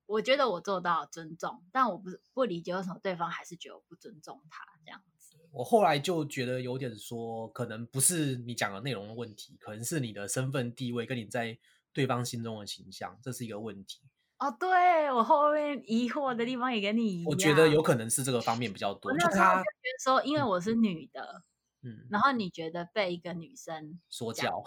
[0.07, 5.37] 我觉得我做到了尊重，但我不不理解为什么对方还是觉得我不尊重他这样子。
[5.53, 11.59] 我后来就觉得有点说，可能不是你讲的内容的问题，可能是你的身份地位跟你在
[11.93, 14.01] 对方心中的形象，这是一个问题。
[14.39, 19.11] 哦，对，我后面疑惑的地方也跟你一样，我觉得有可能是这个方面比较多。
[19.11, 21.43] 我那时候就觉得说，因为我是女的，
[21.87, 24.65] 嗯，然后你觉得被一个女生说教，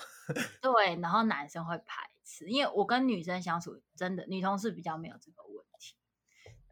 [0.62, 5.98] 对，然后男生会排斥，因为我跟女生相处，真的女同事比较没有这个问题。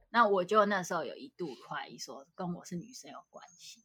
[0.09, 3.83] 那我就那时候有一度怀疑说，跟我是女生有关系。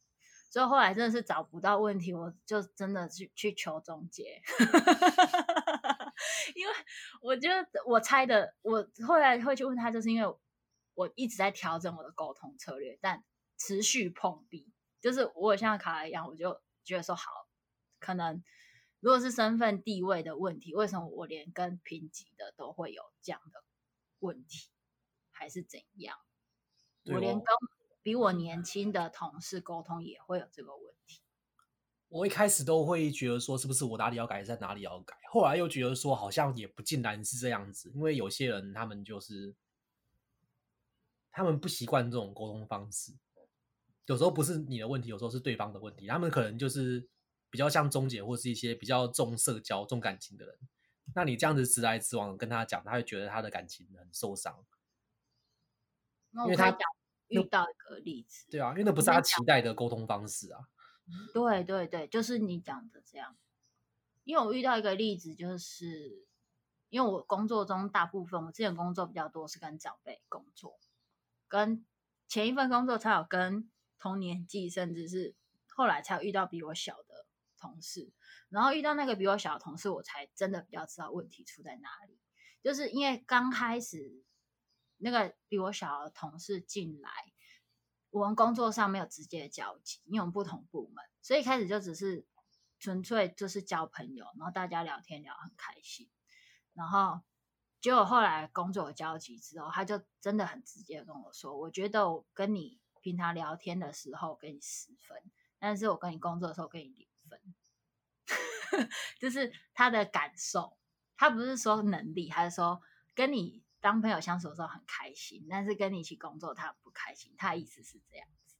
[0.49, 4.41] 所以后来真的是找不到问题，我就真的去去求中介。
[6.55, 6.73] 因为
[7.21, 10.37] 我觉得我猜的，我后来会去问他，就是因为
[10.93, 13.21] 我一直在调整我的沟通策略，但
[13.57, 14.71] 持续碰壁。
[15.03, 17.29] 就是我像卡尔一样，我就觉得说好，
[17.99, 18.41] 可能
[19.01, 23.65] 如果是身份地位的问题，为什么我连跟平级的都会有这样的
[24.19, 24.69] 问题，
[25.29, 26.17] 还是怎样？
[27.03, 27.45] 我连跟
[28.01, 31.19] 比我年轻的同事沟通也会有这个问题。
[32.07, 35.17] 我一开始都会觉得说，是不是我哪里要改善，哪里要改。
[35.29, 39.53] 后来又觉得说，好像也不尽然是这样子，因为有些人他们就是
[41.29, 43.11] 他们不习惯这种沟通方式。
[44.05, 46.07] 有时候不是你的问题，有时候是对方的问题。
[46.07, 47.07] 他们可能就是
[47.49, 50.57] 比较像中介或是一些比较重社交、重感情的人。
[51.15, 54.65] 那你这样子直来直往跟他讲，他会觉得他的感情很受伤。
[56.31, 56.79] 因为他讲
[57.27, 60.67] 遇到一个例子，对啊，因为那不是他期待的沟通方式啊。
[61.33, 63.37] 对对对，就是你讲的这样。
[64.23, 66.25] 因为我遇到一个例子，就是
[66.89, 70.79] 因为我工作中大部分我之前工作比较多是跟长辈工作，
[71.47, 71.85] 跟
[72.27, 73.69] 前一份工作才有跟
[74.03, 75.33] 同年纪，甚至是
[75.69, 77.25] 后来才有遇到比我小的
[77.57, 78.11] 同事。
[78.49, 82.19] 然后遇到那个比我小的同事，我才真的比较知道问题出在哪里。
[82.61, 84.23] 就是因为刚开始
[84.97, 87.09] 那个比我小的同事进来。
[88.09, 92.27] 我们工作上没有直接的交集，因为我们不同部门，所以开始就只是
[92.77, 96.07] 纯粹就是交朋友，然后大家聊天聊很开心，
[96.73, 97.21] 然后
[97.81, 105.21] 结果后来工作有交集之后，他就真的很直接跟我说：“我觉得我跟你平常聊天的时候给你十分，
[105.59, 107.39] 但是我跟你工作的时候给你零分。
[109.21, 110.75] ”就是他的感受，
[111.15, 112.81] 他不是说能力，他是说
[113.13, 113.61] 跟你。
[113.83, 118.55] 当朋友相处的时候很开心，但是跟你一起工作他不开心，他的意思是这样子。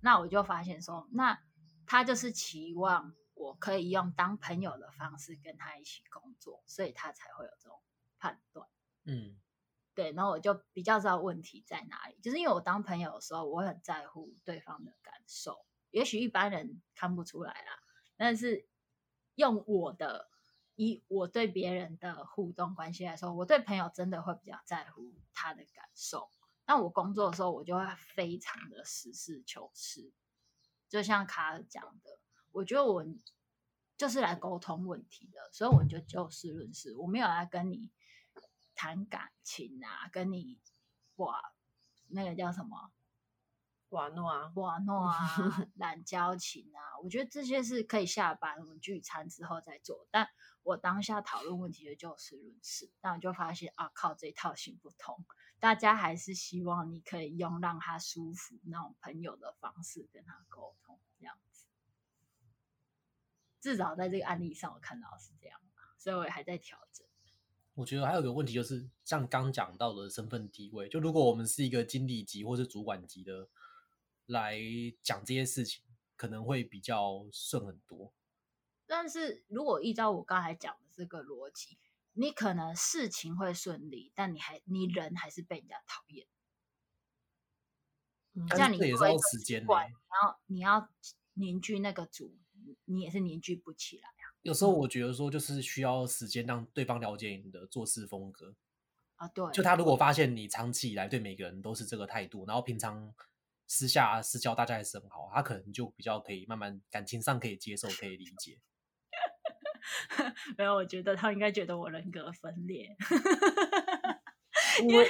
[0.00, 1.40] 那我就发现说，那
[1.86, 7.80] 他就是期望我可以用当朋友的方式跟他一起工作，所以他才会有这种
[8.18, 8.68] 判断。
[9.04, 9.38] 嗯，
[9.96, 10.12] 对。
[10.12, 17.82] 然后我就比较知道问题在哪里，就是因为我当朋友的时候，我很在乎对方的感受，也许一般人看不出来啦，
[18.16, 18.68] 但是
[19.34, 20.28] 用我的。
[20.78, 26.28] 以我对别人的互动关系来说，我对朋友真的会比较在乎他的感受。
[26.66, 27.82] 那我工作的时候，我就会
[28.14, 30.12] 非常的实事求是。
[30.90, 32.20] 就像卡尔讲的，
[32.52, 33.02] 我觉得我
[33.96, 37.90] 就是来沟通问题的，所以我就就事论事，我没有来跟你
[38.76, 40.60] 谈感情啊，跟你
[41.16, 41.42] 哇
[42.08, 42.92] 那个叫什么
[43.88, 45.18] 玩弄啊玩弄啊
[45.74, 50.28] 懒交情啊，我觉得这些是可以下班我们聚餐之后再做，但。
[50.66, 55.24] 我当下讨论问题的就事论事，但我就发现啊，靠，这一套行不通。
[55.60, 61.68] 大家还是希望你可以用让他舒服那种朋友的方式跟他沟通，这样子。
[63.60, 65.60] 至少在这个案例上，我看到是这样，
[65.96, 67.05] 所以我还在调整。
[67.76, 73.48] 我觉得还有个问题就是，像刚讲到的身份地位，就如果我们是一个经理级或是主管级的
[74.24, 74.58] 来
[75.02, 75.84] 讲这些事情，
[76.16, 78.14] 可能会比较顺很多。
[78.86, 81.76] 但是如果依照我刚才讲的这个逻辑，
[82.14, 86.26] 你可能事情会顺利，但你还你人还是被人家讨厌。
[88.32, 89.76] 嗯，这样你也是要时间，然
[90.22, 90.88] 后你要
[91.34, 92.34] 凝聚那个组，
[92.86, 94.15] 你也是凝聚不起来啊。
[94.46, 98.54] 有时候我觉得说，就是需要时间让对方了解你的做事风格
[99.16, 99.26] 啊。
[99.28, 103.12] 对，就他如果发现你长期以来对每个人都是这个态度，然后平常
[103.66, 108.60] 私下私交大家还是很好，他可能就比较可以慢慢感情上可以接受，可以理解。
[110.56, 112.96] 没有，我觉得他应该觉得我人格分裂。
[114.82, 115.08] 因为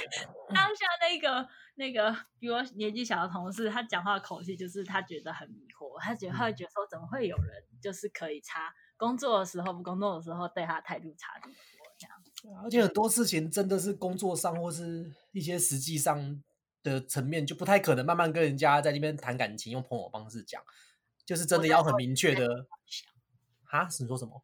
[0.55, 12.63] 当下那个那个比我年纪小的同事，他讲话的口气就是他觉得很迷惑，他觉得他会觉得说，怎么会有人就是可以差工作的时候不工作的时候对他态度差这么多这样。
[12.63, 16.43] 而且很多事情真的是工作上或是一些实际上
[16.83, 20.61] 的层面，就不太可能慢慢跟人家在那边谈感情，用朋友方式讲，
[21.25, 22.67] 就是真的要很明确的。
[23.63, 23.87] 哈？
[23.99, 24.43] 你说什么？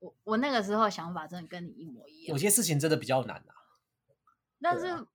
[0.00, 2.34] 我我那个时候想法真的跟你一模一样。
[2.34, 3.54] 有些事情真的比较难啊。
[4.60, 5.06] 但是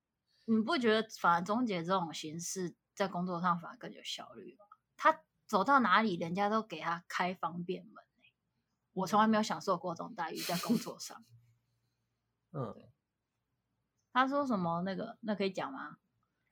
[0.45, 4.65] 你不觉得反而终结这种形式在工作上反而更有效率吗？
[4.95, 8.08] 他走到哪里，人家都给他开方便门，欸。
[8.93, 11.23] 我从来没有享受过这种待遇在工作上。
[12.51, 12.75] 嗯，
[14.11, 14.81] 他说什么？
[14.85, 15.97] 那个那可以讲吗？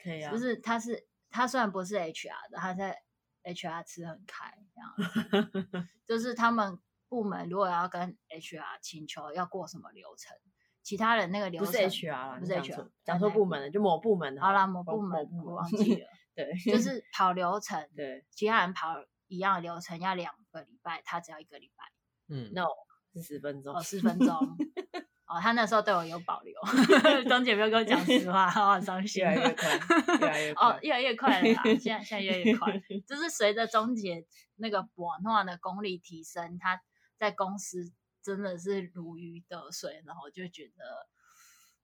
[0.02, 0.32] 可以啊。
[0.32, 3.04] 就是他是他虽然不是 HR 的，他在
[3.44, 5.90] HR 吃很开这样。
[6.06, 6.80] 就是他们。
[7.10, 10.36] 部门如果要跟 HR 请求要过什么流程，
[10.84, 14.42] 其他人那个流程不是 HR 不是 HR，讲错部门了，就某部门的。
[14.42, 16.08] 好啦，某部门，部门我忘记了。
[16.36, 17.90] 对，就是跑流程。
[17.96, 18.98] 对，其他人跑
[19.28, 21.86] 一样的流程要两个礼拜，他只要一个礼拜。
[22.30, 22.68] 嗯，No，
[23.14, 23.76] 是十分钟。
[23.76, 24.28] 哦，十分钟。
[25.28, 26.54] 哦，他那时候对我有保留。
[27.28, 29.24] 钟姐没有跟我讲实话，我很伤心。
[29.24, 29.80] 越来越快，
[30.20, 30.68] 越来越快。
[30.68, 31.64] 哦，越来越快了啦！
[31.64, 36.82] 现在现在越来越快，就是随着钟姐那个广东话的功力提升，他。
[37.20, 41.10] 在公司真的是如鱼得水，然后我就觉得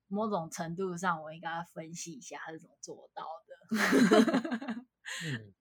[0.08, 3.58] 某种程度上，我应该分析一下他是怎么做到的。
[5.26, 5.56] 嗯，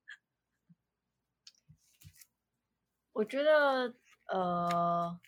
[3.14, 3.95] 我觉得，
[4.26, 5.20] 呃，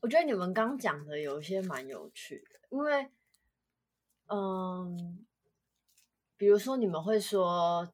[0.00, 3.10] 我觉得你们刚讲的有一些蛮有趣的，因为，
[4.26, 5.18] 嗯、呃，
[6.36, 7.92] 比如说你们会说。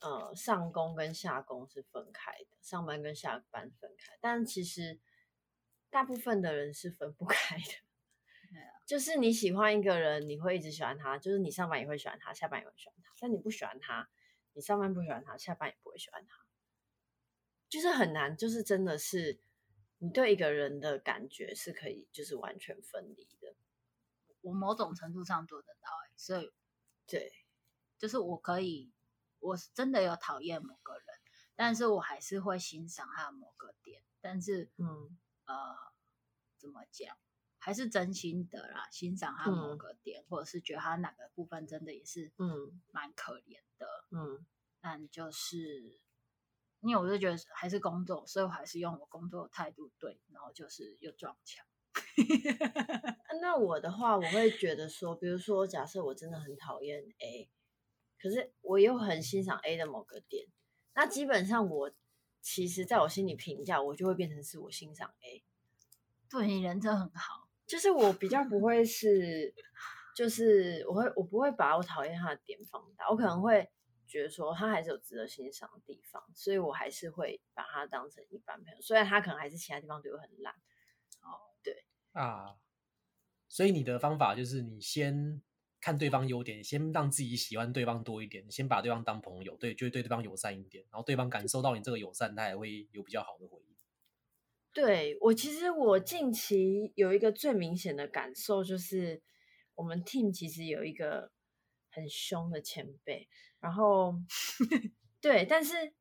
[0.00, 5.00] 呃，上工跟下工是分开的，上班跟下班分开，但其实
[5.90, 7.64] 大部分的人是分不开的。
[8.86, 13.12] 就是你喜欢一个人，你会一直喜欢他，就是你上班也会喜欢他，下班也会喜欢他。
[13.18, 14.08] 但你不喜欢他，
[14.52, 16.46] 你上班不喜欢他，下班也不会喜欢他。
[17.68, 19.40] 就是很难，就是真的是
[19.98, 23.54] 你对一个人的感觉是可以就是完全分离的。
[24.40, 26.52] 我某种程度上做得到，所以
[27.06, 27.32] 对，
[27.98, 28.92] 就是我可以。
[29.40, 31.04] 我是真的有讨厌某个人，
[31.54, 34.02] 但是我还是会欣赏他的某个点。
[34.20, 35.76] 但是，嗯，呃，
[36.56, 37.16] 怎么讲，
[37.56, 44.44] 还是真心的啦，欣赏他某个点，嗯，或者是觉得他哪个部分真的也是，嗯，蛮可怜的，嗯。
[44.80, 46.00] 但就是，
[46.80, 51.64] 因为我就觉得还是工作，所以我还是用我工作的态度对，然后就是又撞墙。
[53.40, 57.48] 那我的话，我会觉得说，比如说，假设我真的很讨厌 A。
[58.20, 60.48] 可是我又很欣赏 A 的某个点，
[60.94, 61.92] 那基本上我
[62.40, 65.44] 其实在我心里评价，我就会变成是我欣赏 A。
[66.28, 69.54] 对，你人真很好，就是我比较不会是，
[70.16, 73.70] 就是我会我不会把我讨厌他的点放大，我可能会
[74.08, 80.52] 觉得说他还是有值得欣赏的地方，所以我还是会把他当成一般朋友，虽然他可能还是其他地方对我很烂。
[81.20, 82.56] 哦，对啊，
[83.46, 85.40] 所以你的方法就是你先。
[85.80, 93.76] 看对方优点，先让自己喜欢对方多一点，先把对方当朋友，对，就对对方友善一点，然后对方感受到你这个友善，他也会有比较好的回应。
[94.72, 99.22] 对，我其实我近期有一个最明显的感受，就是
[99.76, 101.30] 我们 team 其实有一个
[101.92, 103.28] 很凶的前辈，
[103.60, 104.14] 然后
[105.20, 105.94] 对，但是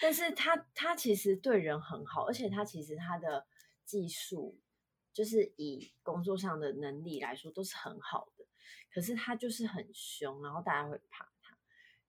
[0.00, 3.46] 但是他他其实对人很好，而且他其实他的
[3.84, 4.60] 技术
[5.12, 8.44] 就是以工作上的能力来说都是很好的。
[8.92, 11.56] 可是他就是很凶，然后大家会怕他。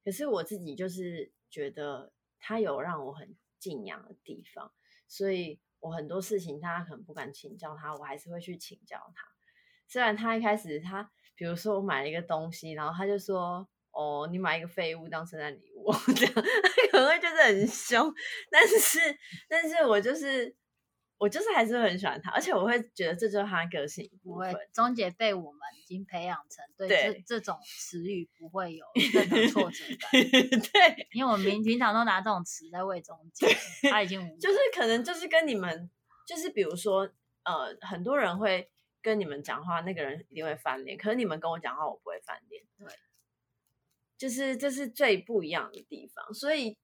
[0.04, 4.74] 可是我自己就是觉得他有让我很敬仰的地方，
[5.08, 9.28] 所以我很多事情大家可能不敢请教他，我还是会去请教他。
[9.88, 15.92] 虽然他一开始他，比如说我买了一个东西，然后他就说：“哦，你买一个废物当圣诞礼物。
[16.16, 16.34] ”这样
[16.92, 18.14] 可能会就是很凶，
[18.50, 19.00] 但是
[19.50, 20.56] 但是我就是
[21.18, 24.10] 我就是还是很喜欢他，而且我会觉得这就是他个性。
[24.24, 30.12] 不会，钟姐被我们已经培养成对这这种词语不会有 任何挫折感。
[30.12, 33.48] 对，因为我们平平常都拿这种词在喂钟姐，
[33.90, 35.90] 他已经就是可能就是跟你们，
[36.28, 37.10] 就是比如说
[37.44, 38.72] 呃，很多人会
[39.02, 42.64] 跟你们讲话，那个人一定会翻脸，可是你们跟我讲话，我不会翻脸。
[42.78, 42.88] 对，
[44.22, 46.78] 就是这是最不一样的地方，所以。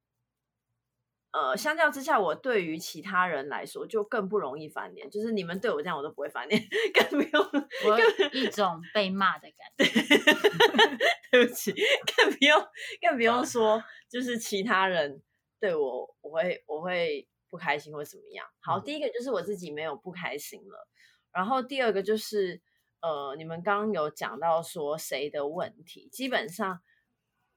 [1.32, 5.08] 呃，相较之下，我对于其他人来说就更不容易翻脸。
[5.12, 6.60] 就是你们对我这样，我都不会翻脸，
[6.96, 10.02] 更不用我有一种被骂的感觉。
[11.30, 11.72] 对不起，
[12.16, 12.68] 更不用
[13.02, 15.22] 更不用说，就是其他人
[15.60, 18.48] 对我，我会我会不开心或怎么样。
[18.62, 20.88] 好，第一个就是我自己没有不开心了，
[21.32, 22.60] 然后第二个就是
[23.02, 26.80] 呃，你们刚刚有讲到说谁的问题，基本上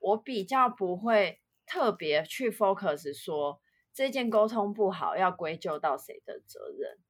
[0.01, 3.63] 我比较不会特别去 focus 说。
[3.93, 7.01] 这件沟通不好，要归咎到谁的责任？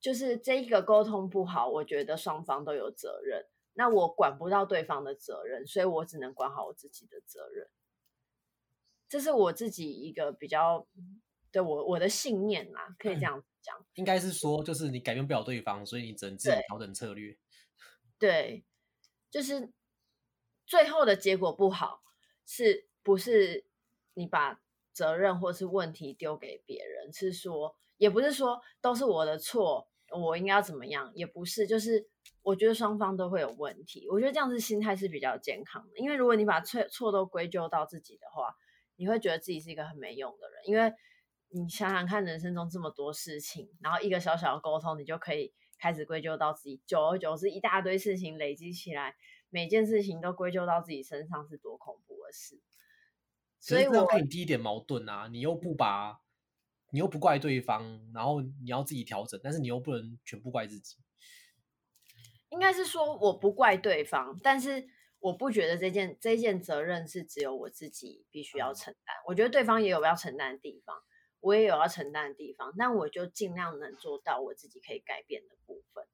[0.00, 3.44] 就是这一个沟通不好，我觉得双方都有责任。
[3.74, 7.68] 那我管不到对方的责任，所以我只能管好我自己的责任。
[9.06, 10.88] 这是我自己一个比较
[11.52, 13.86] 对我我的信念啦，可以这样讲。
[13.94, 17.36] 应该是说，就是你改变不了对方，所以你只能自己调整策略。
[18.18, 18.64] 对，
[19.30, 19.70] 对，就是
[20.66, 22.02] 最后的结果不好，
[22.46, 23.66] 是不是
[24.14, 24.60] 你把？
[24.94, 31.10] 责任或是问题丢给别人，是说也不是说都是我的错，我应该要怎么样？
[31.14, 32.06] 也不是，就是
[32.42, 34.06] 我觉得双方都会有问题。
[34.10, 38.54] 我觉得这样子心态是比较健康的，因为如果你把错错都归咎到自己的话，
[38.96, 40.60] 你会觉得自己是一个很没用的人。
[40.66, 40.92] 因为
[41.48, 49.16] 你想想看，人生中这么多事情，然后一个小小的沟通，你就可以开始归咎到自己，久而久之，一大堆事情累积起来，
[49.52, 52.58] 每件事情都归咎到自己身上，是多恐怖的事。
[53.60, 56.22] 所以我跟你第一点矛盾啊，你又不把，
[56.90, 60.96] 你又不怪对方，然后你要自己调整，但是你又不能全部怪自己。
[62.48, 64.88] 应该是说我不怪对方，但是
[65.20, 69.14] 我不觉得这件这件责任是只有我自己必须要承担。
[69.26, 70.96] 我觉得对方也有要承担的地方，
[71.40, 76.04] 我也有要承担的地方，但我就尽量能做到我自己可以改变的部分。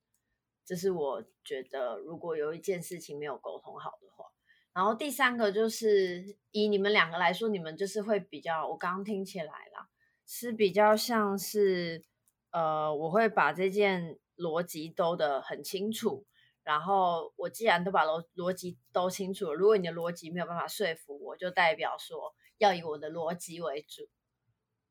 [0.68, 4.26] 这是我觉得，如果有一件事情没有沟通好的话。
[4.74, 9.88] 然后第三个就是以你们两个来说，你们就是会比较，我刚刚听起来啦，
[10.26, 12.04] 是比较像是，
[12.50, 16.26] 呃，我会把这件逻辑兜得很清楚。
[16.62, 24.06] 然后我既然都把逻逻辑兜清楚了，如果你的逻辑没有办法说服我，就代表说要以我的逻辑为主。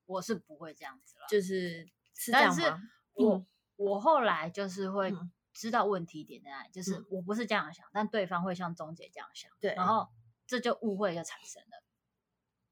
[0.07, 2.57] 我是不会这样子了，就是是这样吗？
[2.59, 5.13] 但是我、嗯、我后来就是会。
[5.57, 10.07] 嗯知道问题点在哪里，就是我不是这样想，嗯、但对方会像钟姐这样想，对，然后
[10.45, 11.83] 这就误会就产生了。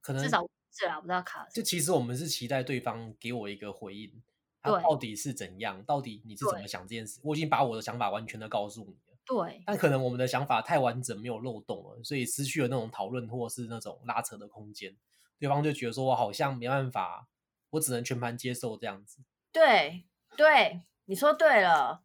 [0.01, 1.47] 可能至少是啊，我不知道卡。
[1.49, 4.21] 就其实我们是期待对方给我一个回应，
[4.61, 7.19] 他到底是怎样，到底你是怎么想这件事？
[7.23, 9.63] 我已经把我的想法完全的告诉你了，对。
[9.65, 14.95] 但可能我们的想法太完整，没有漏洞了，所以失去了那种讨论或是那种拉扯的空间。
[15.39, 17.27] 对方就觉得说我好像没办法，
[17.71, 19.23] 我只能全盘接受这样子。
[19.51, 20.05] 对
[20.37, 22.03] 对，你说对了。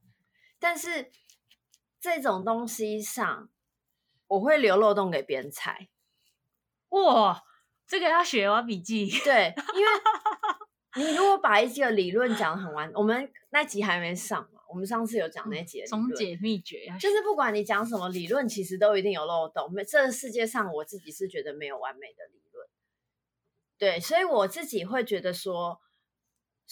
[0.60, 1.10] 但是
[1.98, 3.48] 这种东西上，
[4.28, 5.88] 我会留漏洞给别人猜。
[6.90, 7.42] 哇，
[7.86, 9.08] 这个要写完笔记。
[9.24, 9.90] 对，因为
[11.02, 14.60] 你如果把一个理论讲得很完，我们那集还没上嘛。
[14.68, 19.72] 我们上次有讲那集的总结秘诀，就是不管你讲什么理论，其实都一定有漏洞。
[19.72, 22.68] 没，这个世界上我自己是觉得没有完美的理论。
[23.78, 25.80] 对，所以我自己会觉得说。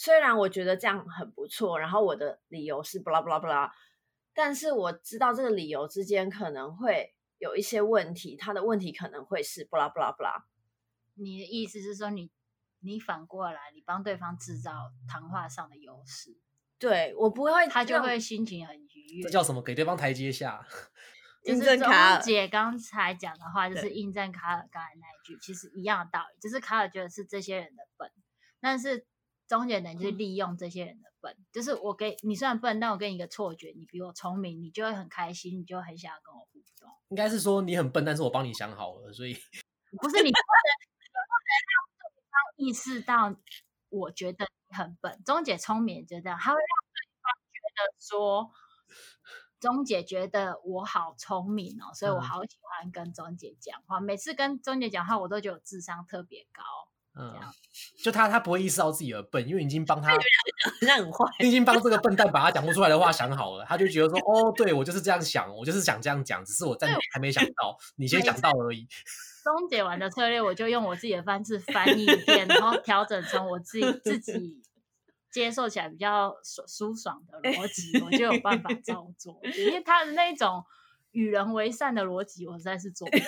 [0.01, 3.69] 虽然我觉得这样很不错，然后我的理由是不啦不啦不啦，
[4.33, 10.45] 但是我知道这个理由之间可能会有一些问题，他的问题可能会是不啦不啦不啦。
[11.15, 12.31] 你的意思是说你，
[12.79, 14.71] 你你反过来，你帮对方制造
[15.05, 16.37] 谈话上的优势？
[16.77, 19.23] 对，我不会，他就会心情很愉悦。
[19.23, 19.61] 这叫什么？
[19.61, 20.65] 给对方台阶下。
[21.43, 28.09] 印证卡尔姐刚才讲的话，就是印证卡尔刚才那一句，其实一样的道理，就是卡尔觉得是这些人的笨，
[28.61, 29.05] 但是。
[29.49, 36.87] 中间人就是利用这些人的笨，嗯、就是我给你虽然笨，但我给你一个错觉，你比我聪明，你就会很开心，你就很想要跟我互动。
[37.09, 39.33] 应该是说你很笨，但是我帮你想好了，所以
[39.99, 40.69] 不是你不能
[41.65, 43.35] 让对方意识到，
[43.89, 45.19] 我觉得你很笨。
[45.25, 48.51] 钟姐聪明就这样，她会让对方觉得说，
[49.59, 53.97] 钟姐觉得我好聪明哦，所以我好喜欢跟钟姐讲话。
[53.97, 56.63] 嗯、每次跟钟姐讲话，我都觉得我智商特别高。
[57.19, 57.35] 嗯，
[58.01, 60.15] 就他，他不会意识到自己的笨，因为已经帮他，
[60.81, 68.87] 那很坏，已经帮这个笨蛋把他讲不出来的话想好了，他就觉得说，哦，对我就是这样想，我就是想这样讲，只是我暂时还没想到，你先想到而已。
[69.43, 74.61] 终结完的策略，我就用我自己的方式翻译一遍，然后调整成我自己自己
[75.31, 79.39] 接受起来比较舒舒爽的逻辑，我就有办法照做。
[79.57, 80.63] 因为他的那种
[81.19, 83.25] 与人为善的逻辑，我实在是做不到。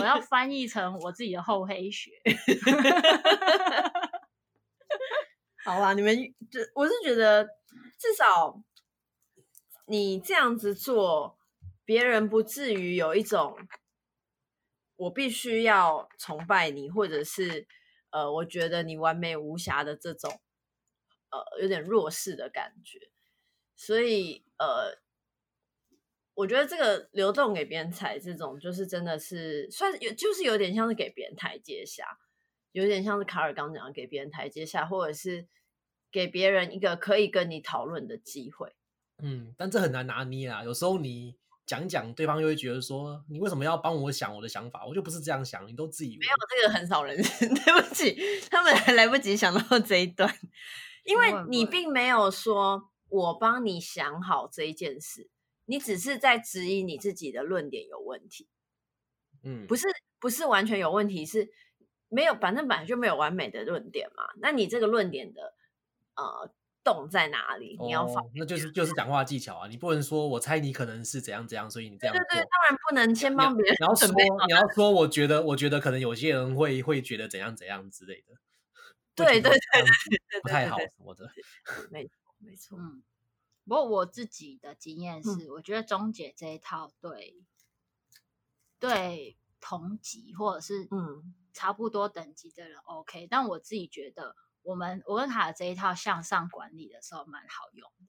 [0.00, 2.10] 我要 翻译成我自己的厚黑学。
[5.64, 6.16] 好吧，你们
[6.50, 7.44] 就我是觉得，
[7.98, 8.62] 至少
[9.86, 11.38] 你这样子做，
[11.84, 13.58] 别人不至于有一种
[14.96, 17.66] 我必须要崇拜你，或者是
[18.10, 20.40] 呃，我觉得你完美无瑕的这种。
[21.28, 23.10] 呃，有点弱势的感觉，
[23.74, 24.96] 所以呃，
[26.36, 32.04] 我觉得这个流动给别人踩，这种就是真的是算有，就是有点像是给别人台阶下，
[32.72, 35.48] 有点像是卡尔刚讲的给别人台阶下，或者是
[36.12, 38.74] 给别人一个可以跟你讨论的机会。
[39.22, 44.84] 嗯，但这很难拿捏啊，有时候你讲讲，对方又会觉得说，你为什么要帮我想我的想法？
[44.86, 48.14] 我就不是这样想，你都自己没有这个很少人， 对不起，
[48.50, 50.30] 他们还来不及想到这一段。
[51.04, 55.30] 因为你并没有说我帮你想好这一件事，
[55.66, 58.48] 你只是在质疑你自己的论点有问题。
[59.42, 59.86] 嗯，不是
[60.18, 61.50] 不是完全有问题，是
[62.08, 64.24] 没有，反正本来就没有完美的论点嘛。
[64.38, 65.54] 那你这个论点的
[66.16, 66.52] 呃
[66.82, 67.76] 洞在哪里？
[67.80, 69.68] 你要放、哦，那就是就是讲话技巧啊。
[69.68, 72.24] 你不能说我猜你可能是怎样怎样，所以你这样做。
[72.24, 73.76] 对对，当然不能先帮别人。
[73.78, 74.08] 你要说
[74.46, 78.34] 你要说，我觉得我觉得可能有些人会会觉得怎样怎样之类的。
[79.14, 79.82] 对对对对
[80.30, 81.30] 对，不太好什么的，
[81.90, 82.78] 没错没错。
[82.78, 83.02] 嗯，
[83.66, 87.34] 不过我自己的经验是，我觉得中姐这一套对
[88.78, 91.34] 对同级或者是嗯。
[91.56, 98.04] 差不多等级的人 OK，但我自己觉得我们我跟卡的这一套向上管理的时候蛮好用的，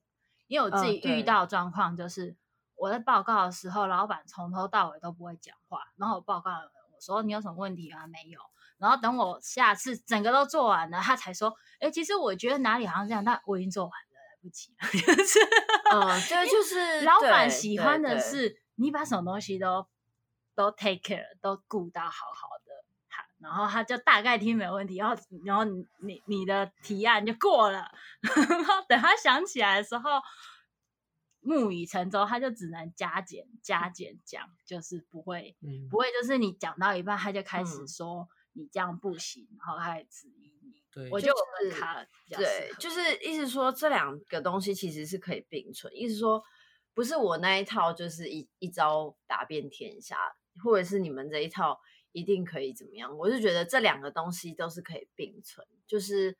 [0.48, 2.36] 因为我自己遇到状况就是
[2.74, 8.06] 我在报告的时候，老板从头到尾都不会讲话，然后我报告我说你有什么问题吗？
[8.06, 8.38] 没有。
[8.76, 13.92] 然后等我下次整个都做完了，他才说：“哎，其实我觉得哪里好像这样，但我已经做完
[14.48, 14.88] 不及了。
[14.90, 15.38] ”就是，
[15.92, 19.86] 嗯，这就是老板喜欢的是你把什么东西都
[20.54, 22.72] 都 take care，都顾到好好的，
[23.08, 27.90] 好，然后他就大概听没问题，然后然后你你你的提案就过了，
[28.22, 30.20] 然后等他想起来的时候，
[31.40, 38.22] 木已成舟，他就只能加减加减讲，就是不会、嗯、不会，就是你讲到一半他就开始说。
[38.22, 40.57] 嗯你这样不行，然后还质疑你。
[40.90, 45.94] 对，我就问他，对，就是意思说这两个东西其实是可以并存。
[45.94, 46.42] 意思说，
[46.94, 50.16] 不是我那一套就是一一招打遍天下，
[50.64, 51.78] 或者是你们这一套
[52.12, 53.16] 一定可以怎么样？
[53.16, 56.36] 我是觉得这两个东西都是可以并存，就是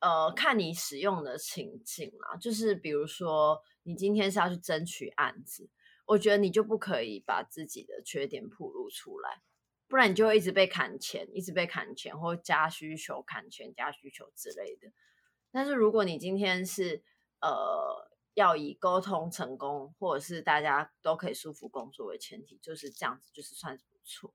[0.00, 2.36] 呃，看你使用的情境啦。
[2.36, 5.68] 就是比如说，你今天是要去争取案子，
[6.06, 9.42] 我觉得你就不可以把自己的缺点暴露出来。
[9.88, 14.92] 不然你就会一直被砍钱，一直被砍钱，或加需求砍钱、加需求之类的。
[15.50, 17.02] 但是如果你今天是
[17.40, 24.34] 呃要以沟通成功，或者是大家都可以舒服工作为前提，就是这样子，就是算是不错。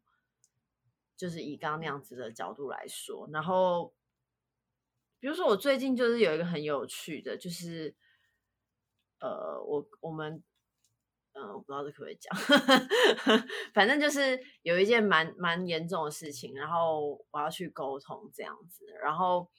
[1.15, 3.93] 就是以刚刚那样子的角度来说，然后
[5.19, 7.95] 比如说我最近就是有一个很有趣的，就是
[9.19, 10.43] 呃我我们。
[11.35, 12.31] 嗯，我不知道这可不可以讲，
[13.73, 19.49] 反正就是有一件蛮蛮严重的事情，然后我要去沟通这样子，然后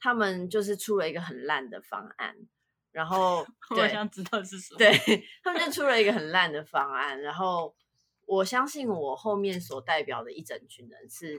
[0.00, 2.34] 他们就是出了一个很烂的方案，
[2.92, 4.90] 然后 我想知道是什么，对，
[5.44, 7.76] 他们就出了一个很烂的方案，然后
[8.24, 11.38] 我相信我后面所代表的一整群人是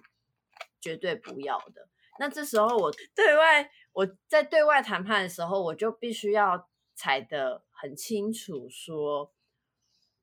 [0.79, 1.89] 绝对不要的。
[2.19, 9.33] 那这时候我对外我在对外谈判的时候，我就必须要踩得很清楚说。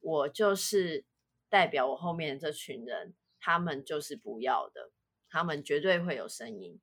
[0.06, 1.04] 我就是
[1.48, 4.92] 代表我后面这群人，他们就是不要的，
[5.28, 6.80] 他们绝对会有声音。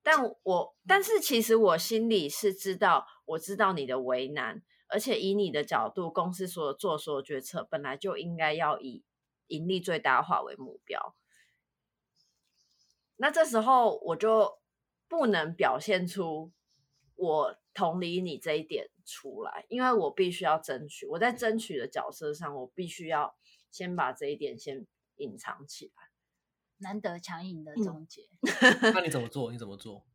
[0.00, 9.02] 但我，但是其实我心里是知道，我知道你的为难，而且以你的角度，公司所做所有决策本来就应该要以
[9.48, 11.16] 盈利最大化为目标。
[13.16, 14.60] 那这时候我就
[15.08, 16.52] 不能表现出
[17.16, 18.88] 我同理你这一点。
[19.10, 21.04] 出来，因为我必须要争取。
[21.06, 23.34] 我在争取的角色上，我必须要
[23.72, 24.86] 先把这一点先
[25.16, 25.92] 隐藏起来。
[26.78, 29.50] 难得强硬的总结，嗯、 那你怎么做？
[29.50, 30.06] 你怎么做？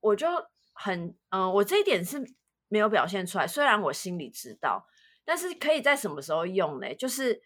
[0.00, 0.28] 我就
[0.74, 2.22] 很嗯、呃，我这一点是
[2.68, 3.46] 没有表现出来。
[3.46, 4.86] 虽然我心里知道，
[5.24, 6.94] 但是可以在什么时候用呢？
[6.94, 7.40] 就是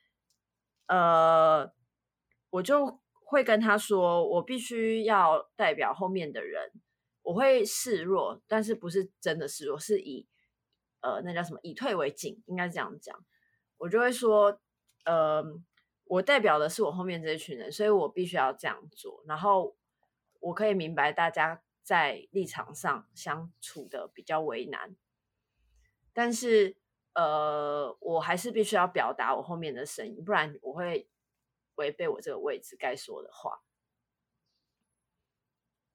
[0.89, 1.73] 呃，
[2.51, 6.73] 我就会跟他说，我必须要代表后面的人。
[7.23, 10.27] 我会示弱，但是不是真的示弱，是以
[11.01, 11.61] 呃，那叫什么？
[11.63, 13.25] 以退为进，应该是这样讲。
[13.79, 14.61] 我就会说，
[15.05, 15.43] 呃，
[16.05, 19.25] 我代表的是我后面这一群人，所以我必须要这样做。
[19.27, 19.77] 然后
[20.41, 24.97] 我可以明白大家在立场上相处的比较为难，
[26.13, 26.77] 但是
[27.15, 31.09] 呃，我还是必须要表达我后面的声音，不然我会
[31.75, 33.63] 违背我这个位置该说的话。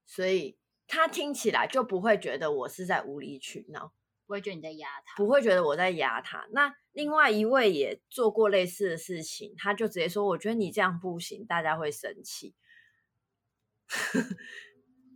[0.06, 0.58] 所以
[0.88, 3.94] 他听起来就不会觉得我是在无理取闹，
[4.26, 6.48] 不会觉得你在压他，不会觉得我在压他。
[6.52, 12.56] 那另外一位也做过类似的事情，他就直接说：“我觉得你这样不行，大家会生气。”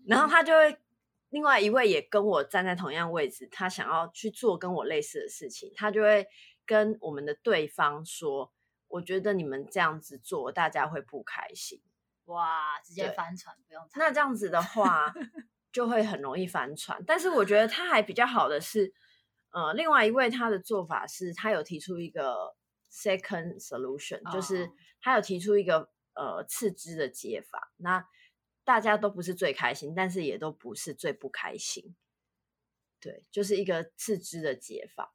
[0.06, 0.78] 然后他就会
[1.30, 6.28] 另外一位也跟我站在同样位置，他想要去做跟我类似的事情，他就会
[6.66, 8.52] 跟我们的对方说
[8.90, 11.82] ：“我觉得你们这样子做，大家会不开心。”
[12.26, 13.86] 哇，直接翻船不用。
[13.96, 15.14] 那这样子的话，
[15.72, 17.04] 就会很容易翻船。
[17.06, 18.94] 但是我觉得他还比较好的是，
[19.52, 22.56] 呃，另外一位他的做法是，他有提出一个
[22.92, 24.34] second solution，、oh.
[24.34, 27.74] 就是他有提出一个呃次之的解法。
[27.78, 28.06] 那
[28.64, 31.96] 大家都不是最开心，但是也都不是最不开心。
[33.00, 35.14] 对，就是一个次之的解法。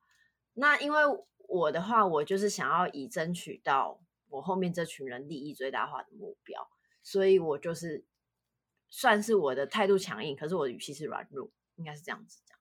[0.54, 1.02] 那因为
[1.48, 6.68] 我的话，我就是想要以争取到我后面这群人利益最大化的目标。
[7.02, 8.04] 所以我就是
[8.98, 12.56] 算是我的态度强硬，可是我的语气是软弱，应该是这样子讲。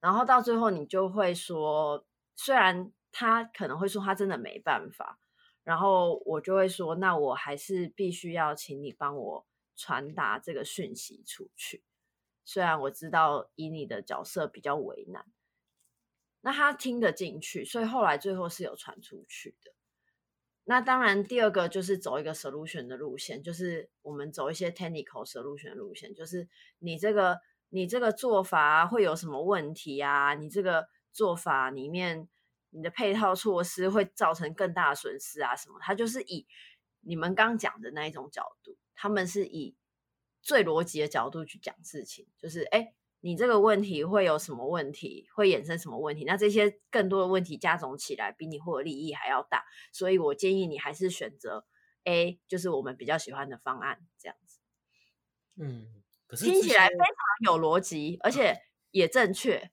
[0.00, 5.18] 然后到最后，你就会说，虽然他可能会说他真的没办法，
[5.64, 9.46] 然后我就会说，那我还是必须要请你帮我
[9.76, 11.84] 传达这个讯息出去。
[12.42, 15.26] 虽然我知道以你的角色比较为难，
[16.40, 19.74] 那他听得进去，所以后来最后是有传出去的。
[20.68, 26.48] 那当然，第二个就是走一个 solution 的路线，就是我们走一些 technical solution 的路线，就是
[26.80, 27.38] 你这个
[27.68, 30.34] 你这个做法会有什么问题啊？
[30.34, 32.28] 你这个做法里面
[32.70, 35.54] 你的配套措施会造成更大的损失啊？
[35.54, 35.78] 什么？
[35.80, 36.48] 他就是以
[37.00, 39.76] 你们刚讲的那一种角度，他们是以
[40.42, 42.92] 最逻辑的角度去讲事情，就是哎。
[43.26, 45.28] 你这个问题会有什么问题？
[45.34, 46.22] 会衍生什么问题？
[46.24, 49.64] 那这些更多的问题加总起来，比你获得利益还要大。
[49.90, 51.66] 所以我建议你还是选择
[52.04, 54.60] A，就是我们比较喜欢的方案，这样子。
[55.56, 58.56] 嗯，可是听起来非常有逻辑，而且
[58.92, 59.72] 也正确。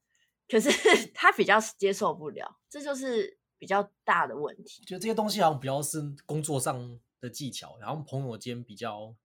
[0.49, 0.71] 可是
[1.13, 4.83] 他比较接受不了，这就是比较大的问题。
[4.83, 9.15] 就这些东西好像比较是工作上的技巧，然后朋友间比较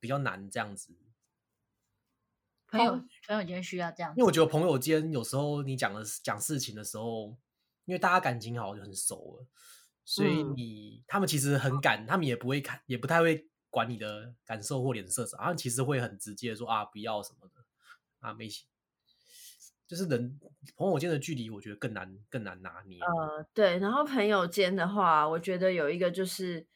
[0.00, 0.96] 比较难这样子。
[2.70, 2.92] 朋友，
[3.26, 7.36] 朋友间需要这样，因为我觉得朋友间有时候你讲的讲事情的时候，
[7.84, 9.46] 因为大家感情好就很熟了，
[10.04, 17.64] 所以你、嗯、他们其实很敢，他们也不会看，也不太会管你的感受或脸色啥，他们其实会很直接说啊，不要什么的
[18.20, 18.66] 啊，没戏。
[19.88, 20.38] 就是人
[20.76, 23.00] 朋友间的距离，我觉得更难更难拿捏。
[23.00, 26.68] 呃，对，然后朋友间的话，我觉得有一个就是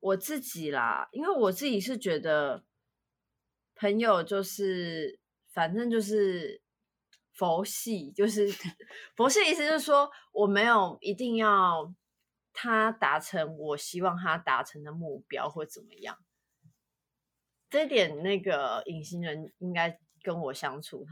[0.00, 2.64] 我自己啦，因为我自己是觉得。
[3.76, 5.20] 朋友就是，
[5.52, 6.62] 反正就是
[7.32, 8.48] 佛系，就是
[9.14, 11.94] 佛系，意思就是说，我没有一定要
[12.52, 16.18] 他达成我希望他达成的目标或怎么样。
[17.68, 21.06] 这点，那个隐形人应该跟我相处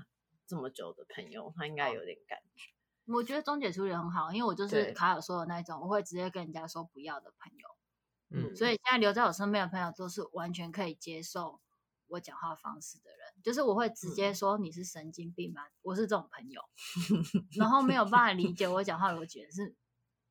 [0.47, 2.71] 这么久的朋友，他应该有点感觉。
[3.13, 7.69] 我觉得钟姐处理很好，因为我就是卡尔说的那种，我会直接跟人家说不要的朋友。
[8.31, 11.61] 嗯，所以现在留在我身边的朋友都是完全可以接受。
[12.09, 15.63] 我讲话方式的人，就是我会直接说你是神经病吗？
[15.63, 16.61] 嗯、我是这种朋友，
[17.59, 19.75] 然后没有办法理解我讲话逻辑是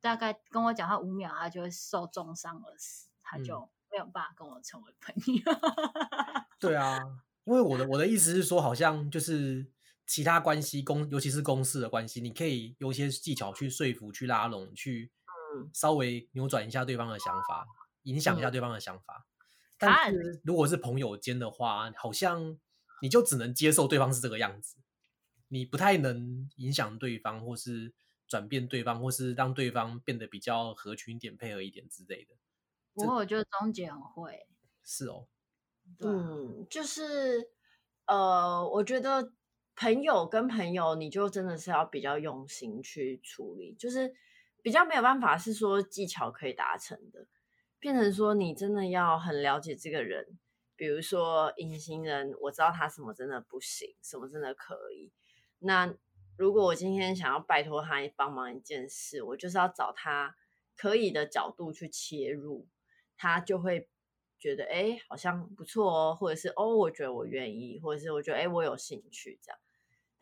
[0.02, 5.44] 大概跟我讲话五秒，他就会受重伤而死，他就没有办法跟我成为朋友。
[5.52, 7.00] 嗯、 对啊，
[7.46, 9.66] 因为我的我的意思是说，好像就是
[10.06, 15.12] 其他关系公，尤其是公事的关系，你可以有一些技巧去说服、去拉拢、去
[15.74, 17.66] 稍微扭转一下对方的想法，
[18.04, 19.26] 影响一下对方的想法。
[19.90, 22.58] 嗯但是如果是朋友间的话，好像
[23.02, 24.78] 你就只能接受对方是这个样子，
[25.50, 27.94] 你不太能影响对方，或是
[28.28, 32.36] 转变对方，或是让对方变得比较合群一点、配合一点之类的。
[32.94, 34.48] 不过我觉得钟姐很会，
[34.84, 35.28] 是哦，
[36.00, 37.50] 嗯，就是
[38.06, 39.34] 呃，我觉得
[39.76, 44.14] 朋友跟朋友，你就真的是要比较用心去处理，就是
[44.62, 47.28] 比较没有办法是说技巧可以达成的。
[47.84, 50.40] 变成说，你真的要很了解这个人，
[50.78, 55.12] 比如说隐形人，我知道他什么真的不行，什么真的可以。
[55.60, 55.94] 那
[56.38, 60.34] 如果我今天想要拜托他帮忙一件事，我就是要找他
[60.78, 62.70] 可以的角度去切入，
[63.18, 63.90] 他就会
[64.40, 69.60] 觉得哎，好像不错哦，或者是哦，我觉得我愿意，或者是我觉得哎，我有兴趣这样。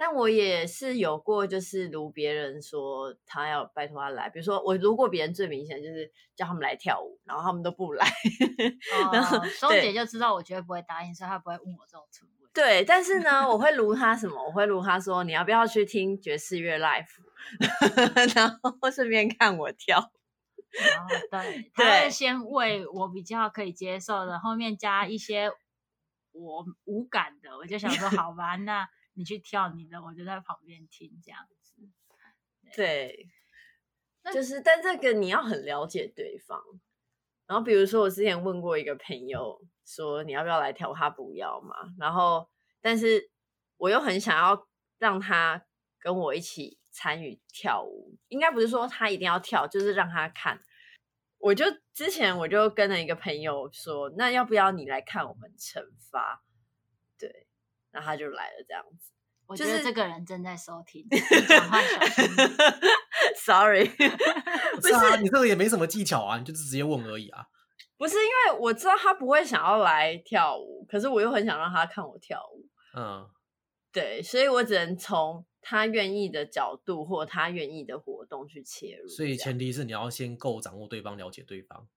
[0.03, 8.03] 但我也是有过，就是如别人说他要拜托他来，比如说我如果别人最明显就是叫他们来跳舞，然后他们都不来，
[9.05, 14.43] 哦、然后钟姐就知道我绝对不会答应，所以她不会问我这种蠢问对，但是呢，我会如他什么？
[14.43, 17.05] 我会如他说，你要不要去听爵士乐 live，
[18.35, 19.99] 然后顺便看我跳。
[19.99, 20.97] 哦，
[21.29, 25.51] 对， 他会先为我比较可以接受的，后面加一些
[26.31, 31.75] 我无感的，我就想说，好吧，那你去跳你的，我就在旁边听这样子。
[32.75, 33.29] 对，
[34.23, 36.61] 对就是，但这个你要很了解对方。
[37.47, 40.93] 然后比如说，我之前问过一个朋友说，你要不要来跳？
[40.93, 41.75] 他不要嘛。
[41.99, 42.49] 然后，
[42.81, 43.29] 但是
[43.75, 45.65] 我又很想要让他
[45.99, 48.17] 跟我一起参与跳舞。
[48.29, 50.61] 应该不是说他一定要跳，就是让他看。
[51.39, 56.41] 我就之前我就跟了一个朋友说，那要不要你来看我们惩罚？
[57.91, 59.11] 对，然后他就来了，这样子。
[59.47, 61.05] 我觉得这个人正在收听，
[61.47, 62.25] 讲话小心。
[63.35, 63.85] Sorry，
[64.75, 67.45] 不是啊，你这个也没什么技巧啊，你就是直接问而已啊。
[67.97, 72.65] 不是因为我知道他不会想要来跳舞，可是我又很想让他看我跳舞。
[72.97, 73.29] 嗯，
[73.91, 79.07] 对，所以我只能从他愿意的角度或他愿意的活动去切入。
[79.07, 81.87] 所以前提是你要先够掌握对方，了解对方，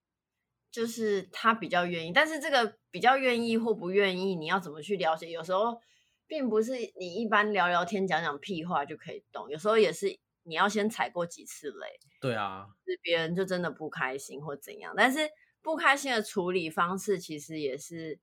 [0.74, 5.30] 就是他比较愿意，但是这个比较愿意或不愿意，你要怎么去了解？
[5.30, 5.80] 有时候。
[6.26, 11.86] 并不是你一般聊聊天、讲讲屁话就可以懂，有时候也是你要先踩过几次雷。
[12.18, 15.28] 对啊，是别人就真的不开心或怎样，但是
[15.60, 18.18] 不开心的处理方式其实也是，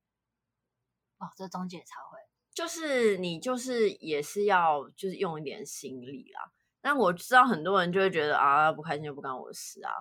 [1.20, 2.18] 哦，这中介才会，
[2.56, 6.52] 就是你就是也是要就是用一点心力啦。
[6.82, 9.93] 但我知道很多人就会觉得啊，不开心就不干我的事啊，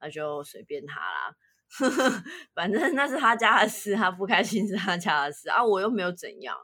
[0.00, 1.36] 那就随便他啦，
[2.54, 6.56] 反正那是他家的事，他不开心是他家的事啊，我又没有怎样。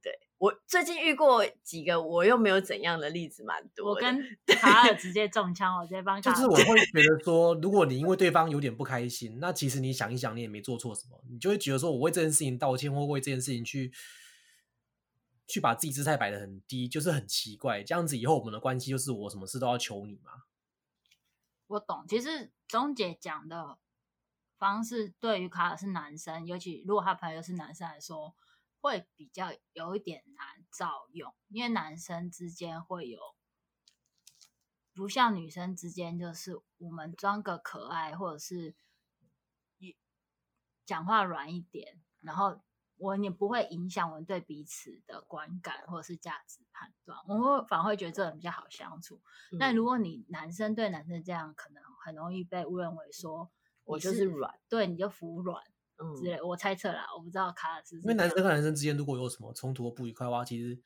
[0.00, 3.90] 对我最近遇过几个我又没有怎样的例子，蛮多。
[3.90, 4.16] 我跟
[4.46, 6.22] 卡尔直接中枪，我直接帮。
[6.22, 13.92] 就是我会觉得说，如果你因为对方有点不开心，那其实你想一想，你也没做错什么，你就会觉得说我为这件事情道歉，或为这件事情去
[15.46, 17.82] 去把自己姿态摆得很低，就是很奇怪。
[17.82, 20.44] 这样子以后我们的关系就是我什么事都要求你嘛。
[21.66, 23.76] 我懂，其实钟姐讲的
[24.58, 28.34] 方式对于卡尔是男生，尤其如果他朋友是男生来说。
[28.80, 33.18] 会比较有一点难照用，因为男生之间会有
[34.94, 38.76] 不像女生之间，就是我们装个可爱，或者是
[40.86, 42.62] 讲话软一点，然后
[42.98, 49.20] 我也不会影响我们对彼此的观感或者是价值判断，我会反而会觉得这人比较好相处。
[49.50, 49.58] 嗯。
[49.58, 53.50] 但如果你男生对男生这样，可能很容易被误认为说
[53.88, 55.62] 我就是软，对，你就服软。
[56.00, 58.02] 嗯，之类，我猜测啦，我不知道卡尔是，是。
[58.02, 60.80] 因为男生和男生之间如果有什么冲突或不愉快的话，其实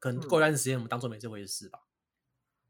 [0.00, 1.78] 可能过一段时间我们当做没这回事吧。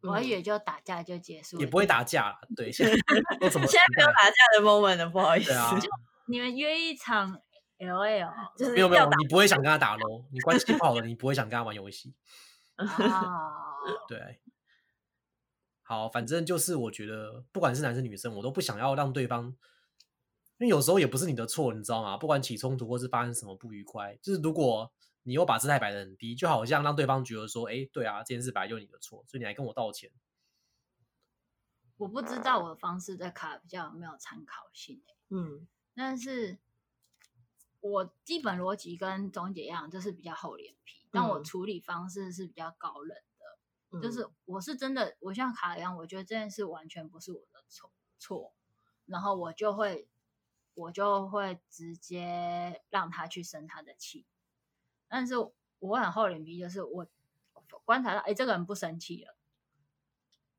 [0.02, 2.38] 我还以为就打架就结束，也不会打架啦。
[2.54, 2.92] 对， 现在？
[2.92, 5.52] 现在没有打架的 moment 了，不好意思。
[5.54, 5.88] 啊、 就
[6.26, 7.40] 你们约一场
[7.78, 10.26] LL，就是没有没有，你不会想跟他打喽。
[10.30, 12.14] 你关系不好了，你不会想跟他玩游戏。
[12.76, 13.72] 啊，
[14.06, 14.42] 对。
[15.82, 19.56] 好，反正就是我觉得，不管是男生女生，我都不想要让对方。
[20.58, 22.16] 因为有时候也不是你的错，你知道吗？
[22.16, 24.90] 不管起冲突或是发生什么不愉快，就是如果
[25.24, 30.10] 你又把姿态摆得很低，就好像让对方觉得说：“哎，对啊，这件事本来就是你的错，所以你还跟我道歉。”
[31.98, 36.58] 我不知道我的方式在卡比较有没有参考性，嗯，但是
[37.80, 48.54] 我基本逻辑跟钟姐一样，就是比较厚脸皮，但我处理方式是比较高冷的，嗯、就是我是真的，我像卡一样，我觉得这件事完全不是我的错错，
[49.04, 50.08] 然后我就会。
[50.76, 54.26] 我就会直接让他去生他的气，
[55.08, 55.34] 但是
[55.78, 57.06] 我很厚脸皮，就是我
[57.84, 59.34] 观察到，哎，这个人不生气了，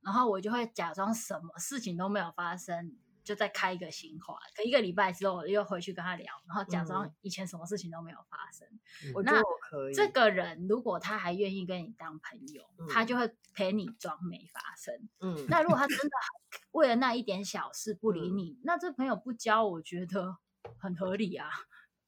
[0.01, 2.97] 然后我就会假装什么事情都没有发生。
[3.28, 8.65] 就再开一个新话，可一个礼拜之后又回去跟他聊，然后假装以前什么事情都没有发生。
[9.03, 9.93] 嗯、我觉得我可以。
[9.93, 15.09] 这个人如果他还愿意跟你当朋友，嗯、他就会陪你装没发生。
[15.19, 16.09] 嗯，那如果他真的
[16.71, 20.38] 为了那一点小事不理你，嗯、那这朋友不交，我觉得
[20.80, 21.49] 很合理啊。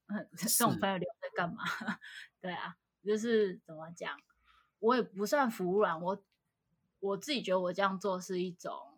[0.07, 1.63] 嗯， 这种朋友留着干嘛？
[2.39, 4.17] 对啊，就是怎么讲，
[4.79, 6.23] 我也不算服软，我
[7.01, 8.88] 我自己觉得我这样做是一种。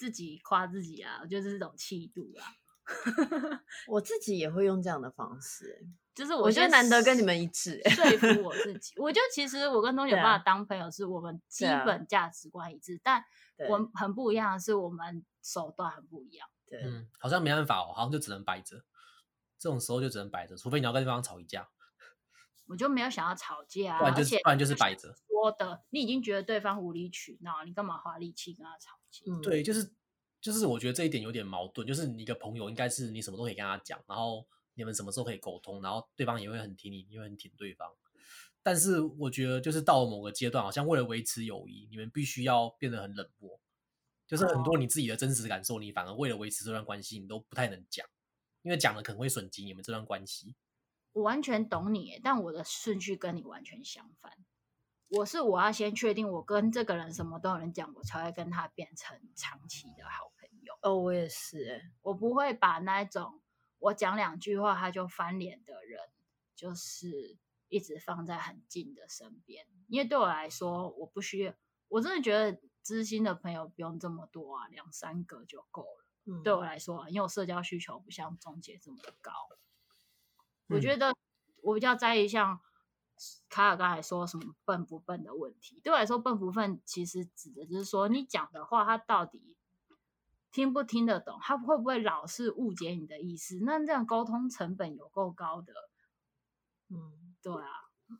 [0.00, 2.48] 自己夸自己啊，我觉得这是种气度啊。
[3.86, 8.94] 我自己也会用这样的方式，就是我，我觉得难得跟你们一致，说服我自己。
[8.96, 13.24] 我觉得其实我跟东 九爸当朋友，是我们基本价值观一致，啊、但
[13.68, 16.48] 我们很不一样的是，我们手段很不一样。
[16.66, 18.82] 对，嗯，好像没办法哦，好像就只能摆着。
[19.58, 21.68] 这种时候就只能摆着，除非你要跟对方吵一架。
[22.66, 25.14] 我就没有想要吵架，不然就是，而且不然就是摆着。
[25.28, 28.99] 说的，你已经觉得对方无理取闹，你干嘛花力气跟他吵架？
[29.26, 29.90] 嗯，对，就是
[30.40, 31.86] 就是，我觉得这一点有点矛盾。
[31.86, 37.90] 就是你一个朋友，应该是你什么都可以跟他讲，然后你们什么时候可以沟通，然后对方也会很挺你，你会很挺对方。
[38.62, 43.60] 但是我觉得，就是到了某个阶段，好像为了维持友谊，你们必须要变得很冷漠。
[44.26, 48.06] 就是很多你自己的真实感受，你反而为了维持这段关系，你都不太能讲，
[48.62, 50.54] 因为讲了可能会损及你们这段关系。
[51.12, 54.38] 我完全懂你，但我的顺序跟你完全相反。
[55.10, 60.74] 我是我要先确定我跟这个人什么都能讲，我才会跟他变成长期的好朋友。
[60.82, 63.40] 哦，我也是，我不会把那种
[63.78, 66.00] 我讲两句话他就翻脸的人，
[66.54, 67.38] 就是。
[67.72, 71.54] 一直放在很近的身边，因为对我来说，我不需要，
[71.86, 76.04] 我真的觉得知心的朋友不用这么多啊，两三个就够了。
[76.24, 79.30] 嗯、对我来说，因为我社交需求不像中介这么高。
[80.66, 81.14] 嗯、我觉得
[81.62, 82.60] 我比较在意像
[83.48, 85.80] 卡尔刚才说什么笨不笨的问题。
[85.82, 89.56] 对我来说，笨不笨其实指的就是说你讲的话，他到底
[90.50, 93.58] 听不听得懂，他会不会老是误解你的意思？
[93.62, 95.72] 那这样沟通成本有够高的。
[96.88, 97.26] 嗯。
[97.42, 97.68] 对啊，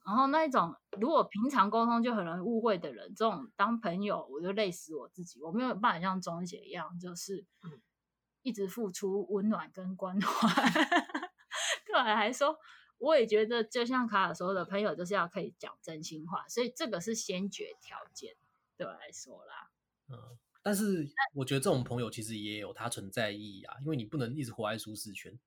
[0.07, 7.45] 然后那一种如果平常沟通就很容易误会的人，这种当朋友我就累死我自己，我没有办法像钟姐一样，就是
[8.41, 10.49] 一直付出温暖跟关怀。
[11.85, 12.57] 对我来说，
[13.01, 18.37] 我也觉得就像卡尔说的，朋友就是要可以讲真心话，所以这个是先决条件。
[18.77, 19.71] 对我来说啦，
[20.09, 25.39] 嗯，但是我觉得这种朋友其实也有它存在意义啊，因为你不能一直活在舒适圈。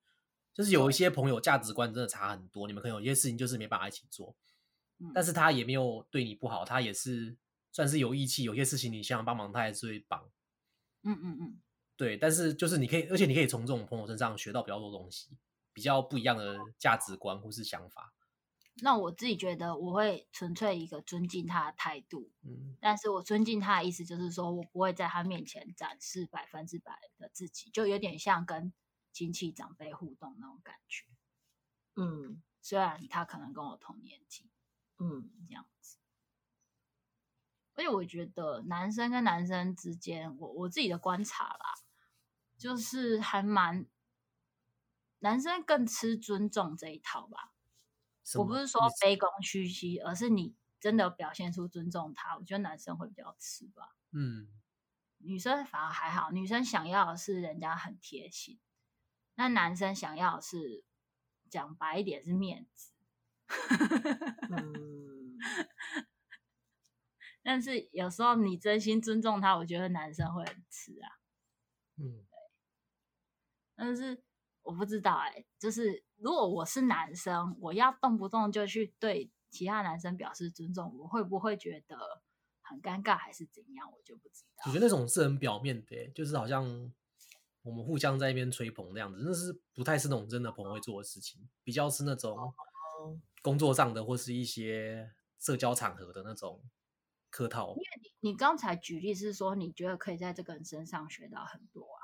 [0.54, 4.36] 就是有一些朋友价值观真的差很多，你们可能有些事情就是没办法一起做，
[5.12, 7.36] 但是他也没有对你不好，他也是
[7.72, 10.30] 算是有义气，有些事情你想帮忙，他还是会帮。
[11.02, 11.62] 嗯嗯嗯，
[11.98, 15.36] 对，但是就是你可以，而且你可以从这种朋友身上学到比较多东西，
[15.74, 18.14] 比较不一样的价值观或是想法。
[18.76, 28.72] 那我自己觉得我会纯粹一个尊敬他的态度，嗯，但是我尊敬他的意思就是说我不会在他面前展示百分之百的自己，就有点像跟。
[29.16, 31.06] 亲戚长辈互动那种感觉，
[31.98, 34.50] 嗯，虽然他可能跟我同年纪，
[34.98, 36.00] 嗯，这样子。
[37.76, 41.76] 而且我觉得男生跟男生之间，我我自己的观察啦，
[42.58, 43.86] 就是还蛮
[45.24, 47.54] 男生更吃尊重这一套吧。
[48.36, 53.96] 我不是说卑躬屈膝，而是你真的表现出尊重他，我觉得男生会比较吃吧。
[54.12, 54.50] 嗯，
[55.20, 58.60] 女生反而还好，女生想要的是人家很贴心。
[59.36, 60.84] 那男生想要是
[61.50, 62.92] 讲白一点是面子，
[64.52, 65.40] 嗯，
[67.42, 71.08] 但是有时候你真心尊重他，我觉得男生会很吃啊，
[71.96, 72.38] 嗯，对。
[73.76, 74.24] 但是
[74.64, 82.22] 我不知道哎、欸，就是如果我是男生，我要动不动就去对其他男生表示尊重，我会不会觉得
[82.62, 83.92] 很尴尬还是怎样？
[83.92, 84.64] 我就不知道。
[84.66, 86.92] 我觉得那种是很表面的、欸，就是好像。
[87.66, 92.54] 我们互相在一边吹捧那样子，那是不太是那种真的朋友会做的事情，比较是那种
[93.42, 95.10] 工作上的或是一些
[95.40, 96.62] 社交场合的那种
[97.30, 97.70] 客套。
[97.70, 102.00] 因为你你刚才举例是说，你觉得可以在这个人身上学到很多啊。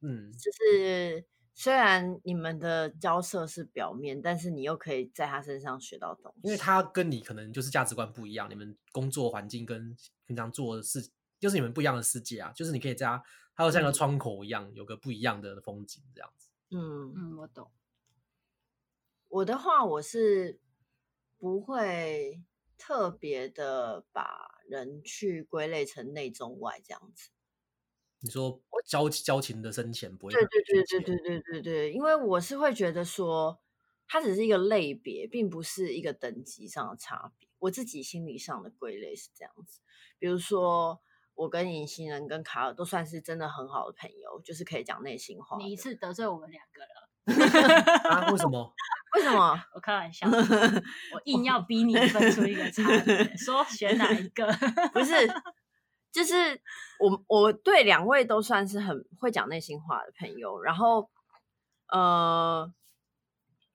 [0.00, 1.26] 嗯，就是
[1.58, 13.24] 虽然你们的交涉是表面，但是你又可以在他身上学到东西，因为他跟你可能就是价值观不一样，你们工作环境跟平常做的事就是你们不一样的世界啊，就是你可以在他。
[13.56, 16.48] 它就像个窗口一样，嗯、有个不一样的风景，这样子。
[16.70, 17.68] 嗯嗯，我懂。
[19.26, 20.60] 我的话，我是
[21.38, 22.40] 不会
[22.76, 27.30] 特别的把人去归类成内中外这样子。
[28.20, 30.32] 你说交交情的深浅不会？
[30.32, 33.60] 对对对对对对对对，因为我是会觉得说，
[34.06, 37.48] 它只是一个类别，并不是一个等级上的差别。
[37.58, 39.80] 我自己心理上的归类是这样子，
[40.18, 41.00] 比如说。
[41.38, 45.56] 我跟隐形人跟卡尔都算是真的很好的朋友，就是可以讲内心话。
[45.58, 48.32] 你一次得罪我们两个了 啊？
[48.32, 48.74] 为什么？
[49.14, 49.56] 为什么？
[49.72, 54.52] 我开玩笑，我硬要逼你分出一个差别，说选哪一个？
[54.92, 55.12] 不是，
[56.18, 56.60] 就是
[56.98, 61.08] 我我对两位都算是很会讲内心话的朋友，然后
[61.92, 62.72] 呃，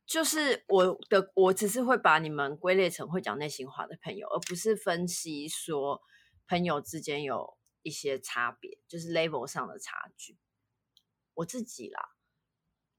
[0.05, 6.01] 就是我的我只是会把你们归类成会讲内心话的朋友，而不是分析说。
[6.45, 10.37] 朋友之间有一些差别，就是 level 上的差距。
[11.35, 12.09] 我自己啦，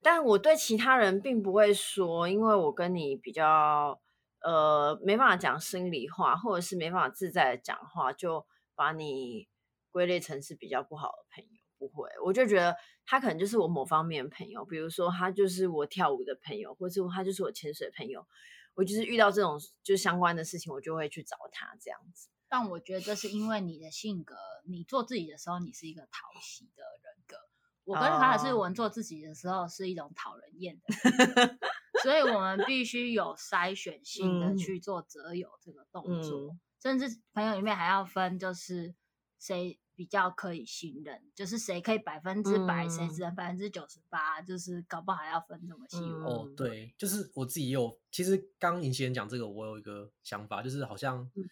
[0.01, 4.01] 但我对其他人并不会说，因为我跟你比较，
[4.41, 9.49] 呃，没办法讲心里话，或者是没办法自在的讲话，就把你
[9.91, 11.51] 归类成是比较不好的朋友。
[11.77, 18.27] 不会，我就觉得他可能就是我某方面的朋友，比如说他就是我跳舞的朋友，或是他就是我潜水朋友。
[18.75, 22.29] 我就是遇到这种就相关的事情，我就会去找他这样子。
[22.49, 24.35] 但我觉得这是因为你的性格，
[24.67, 27.37] 你做自己的时候，你是一个讨喜的人格。
[27.85, 31.59] 我跟卡尔是我们做自己的时候是一种讨人厌的，哦、
[32.03, 38.95] 所以我们必须有筛选性的去做择友这个动作，嗯、甚至朋友里面还要分，就是
[39.41, 45.99] 谁比较可以信任，就是谁可以百分之百，谁、嗯、只能百分之九十八，就是搞不好还要分这么细。
[45.99, 51.51] 嗯、哦，对，就是我自己也有，其实刚尹先讲这个，我有一个想法，就是好像，嗯、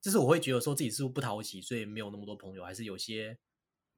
[0.00, 3.38] 就是我会觉得说自己是不是不讨喜，所以没有那么多朋友，还是有些。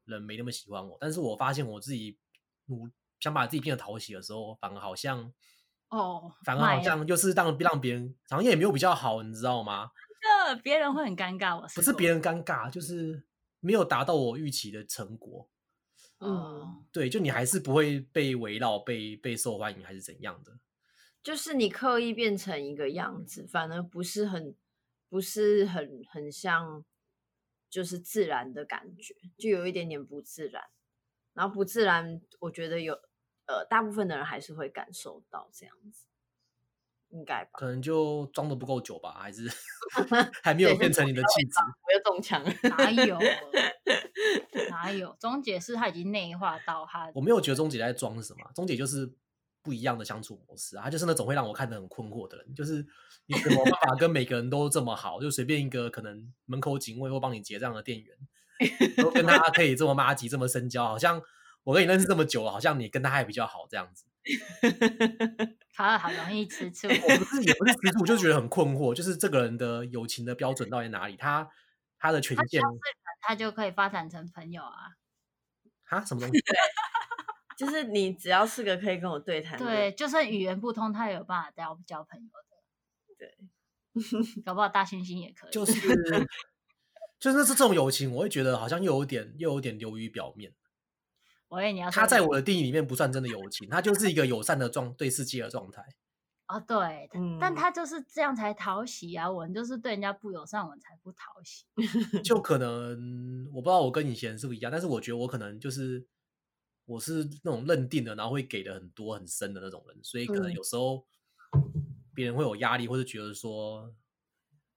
[0.07, 2.19] 人没那么喜欢我，但是我发现我自己
[2.67, 2.87] 努
[3.21, 5.33] 想把自己变得讨喜的时候，反而好像
[5.89, 9.91] 哦，反而好像就是让让别人好像也没有比较好，你知道吗？
[10.47, 13.25] 这别人会很尴尬，我是不是别人尴尬，就是
[13.61, 15.49] 没有达到我预期的成果。
[16.21, 20.59] 嗯，对，就你还是不会被围绕、被被受欢迎，还是怎样的？
[21.23, 24.55] 就是你刻意变成一个样子，反而不是很
[25.09, 26.85] 不是很很像。
[27.71, 30.63] 就是自然的感觉，就有一点点不自然，
[31.33, 32.95] 然后不自然，我觉得有
[33.47, 36.07] 呃，大部分的人还是会感受到这样子，
[37.15, 37.51] 应该吧？
[37.55, 39.51] 可能就装的不够久吧，还是
[40.43, 41.55] 还没有变成你的气质？
[41.87, 43.19] 我又中枪，哪有？
[44.69, 45.17] 哪有？
[45.19, 49.15] 钟姐是她已经内化到她，我没有觉得钟姐在装什么，钟姐就是。
[49.65, 52.87] 不一样的相处模式啊，他就是那种会让我看得很困惑的人，就是
[53.25, 58.15] 你怎么办法跟每个人都这么好，就随便一个可能门口警卫或帮你结账的店员，
[58.99, 61.19] 都跟他可以这么麻吉这么深交，好像
[61.65, 64.05] 我跟你认识这么久了，好像你跟他还比较好这样子。
[65.75, 71.17] 他好容易吃醋，我不是也不是吃醋，就觉得很困惑，就是这个人的友情的标准到底哪里？
[71.17, 71.51] 他
[71.99, 72.63] 他的权限，
[73.21, 74.97] 他就可以发展成朋友啊？
[75.85, 76.05] 哈？
[76.05, 76.41] 什么东西？
[77.59, 82.57] 就是你只要是个可以跟我对谈，对，就算语言不通，他也有办法交交朋友的。
[83.17, 85.51] 对， 搞不好大猩猩也可以。
[85.51, 85.73] 就是，
[87.19, 90.53] 就是是这种友情，我会觉得好像又有点又有点流于表面。
[91.49, 95.83] 我以为你要，他在我的定义里面不算真的友情，他就是一个友善的状对世界的状态。
[96.49, 99.31] 哦，对，嗯，但他就是这样才讨喜啊！
[99.31, 101.65] 我就是对人家不友善，我们才不讨喜。
[102.23, 106.07] 就可能我不知道我跟以前是不是一样，但是我觉得我可能就是。
[106.87, 111.03] 我是那种认定的，然后会给的很多很深的那种人，所以可能有时候
[112.15, 113.91] 别人会有压力，或者觉得说，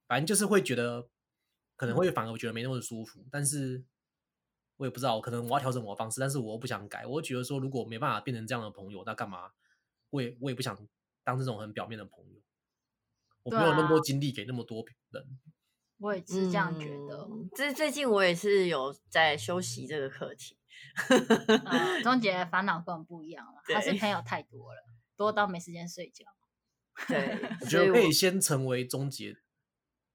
[0.07, 1.09] 反正就是会觉得
[1.75, 3.25] 可能会反而觉得没那么舒服。
[3.29, 3.83] 但是
[4.77, 7.05] 我也不知道，可能我要调整我的方式，但是我又不想改。
[7.05, 9.51] 我觉得说，如果没办法变成这样的朋友，那干嘛？
[10.09, 10.77] 我也我也不想
[11.23, 12.41] 当这种很表面的朋友。
[13.43, 15.39] 我没有那么多精力给那么多人。
[15.97, 17.27] 我也是这样觉得。
[17.55, 20.57] 最、嗯、最近我也是有在修习这个课题。
[21.65, 24.79] 呃，钟姐烦恼跟我们不一样了，还是朋友太多了，
[25.15, 26.25] 多到没时间睡觉。
[27.07, 29.37] 对， 我觉得可以先成为钟姐，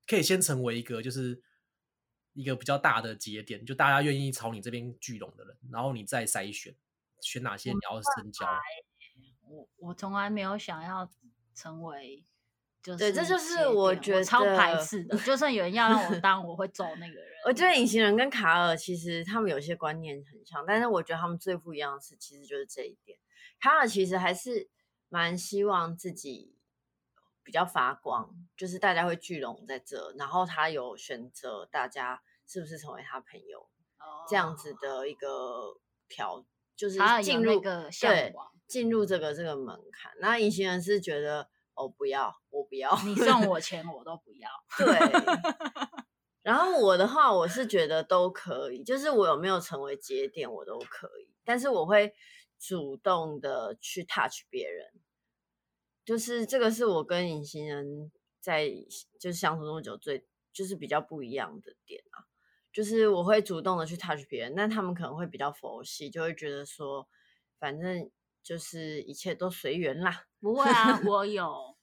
[0.06, 1.42] 可以先成为一个就是
[2.32, 6.74] 一个比较大的节点，就大家愿意朝你这边聚拢的人，然后你再筛选，
[7.20, 8.46] 选哪些你要深交。
[9.48, 11.10] 我我从来没有想要
[11.54, 12.24] 成为。
[12.82, 15.16] 就是对，这就是我觉得我超排斥的。
[15.18, 17.24] 就算有人要让我当，我会走那个人。
[17.46, 23.16] 我觉得隐形人跟卡尔其实他们有些观念很像，但是我觉得他们最不一样的是，其实就是这一点。
[23.60, 24.68] 卡尔其实还是
[25.08, 26.56] 蛮希望自己
[27.42, 33.60] 比较发光，就是大家会聚拢在这，然后他有选择大家是不是成为他朋友、
[33.98, 35.78] 哦、这样子的一个
[36.08, 36.44] 条，
[36.76, 40.12] 就是进入个向往，进入这个这个门槛。
[40.20, 41.48] 那隐形人是觉得。
[41.74, 44.50] 哦，不要，我不要，你送我 钱我都不要。
[44.76, 44.86] 对，
[46.44, 52.12] 然后我的话，我是觉得都可以，就是我有没有成为节点，我都可以，但是我会
[52.58, 54.86] 主动的去 touch 别人，
[56.04, 58.68] 就是这个是我跟隐形人在
[59.18, 62.26] 就是相处这么久最就是比较不一样的点啊，
[62.72, 67.08] 就是我会主动的去 touch 别人，但他们可能会比较佛系，就会觉得说，
[67.58, 68.10] 反正。
[68.44, 71.76] 就是一切都随缘啦，不会啊，我有，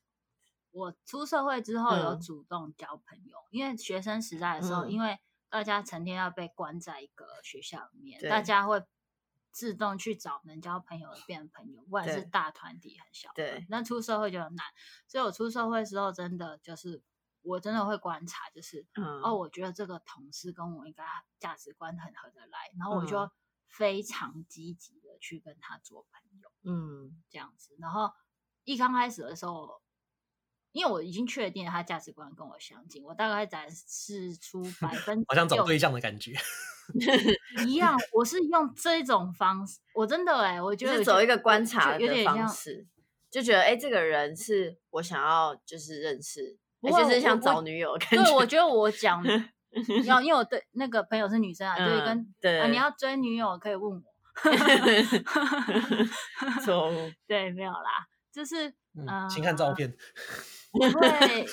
[0.72, 5.18] 我出社会之后有主动交朋友，嗯、因为学生时代的时候，嗯、因为
[5.48, 8.84] 大家成天要被关在一个学校里面，大家会
[9.52, 14.66] 自动去找能交朋友的变成朋友，不管是大团体很小，对，那出社会就很难，
[15.08, 17.04] 所以我出社会之后真的就是
[17.42, 21.04] 我真的会观察，就是、嗯、哦，我觉得这个同事跟我应该
[21.40, 23.30] 价值观很合得来，然后我就
[23.68, 26.52] 非常积极的去跟他做朋友。
[26.64, 27.76] 嗯，这样子。
[27.80, 28.12] 然后
[28.64, 29.82] 一刚开始的时候，
[30.72, 36.34] 因为我已经确定了他价值观跟我相近，我大概展示出百 分好像找对象的感觉
[37.66, 37.98] 一样。
[38.14, 42.86] 我是用这种方式，我真的哎、欸，我觉得是走一个观察的方式，
[43.32, 48.24] 就觉得哎、欸，这个人是我想要就是认识，而且是像找女友的感觉。
[48.24, 49.24] 对，我觉得我讲
[50.06, 54.04] 要， 因为我对那个朋友是女生啊，就是跟对、啊，你要追女友可以问我。
[56.64, 59.94] 错误，对，没有啦，就是嗯，呃、请看照片。
[60.72, 61.44] 不会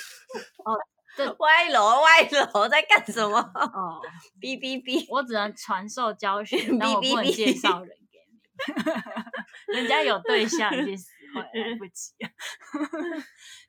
[0.64, 0.78] 哦，
[1.16, 3.38] 这 歪楼歪楼在干什么？
[3.54, 4.00] 哦，
[4.40, 8.40] 哔哔哔，我只能传授教学，但我不能介绍人给你。
[9.74, 12.12] 人家有对象已经死会来不及。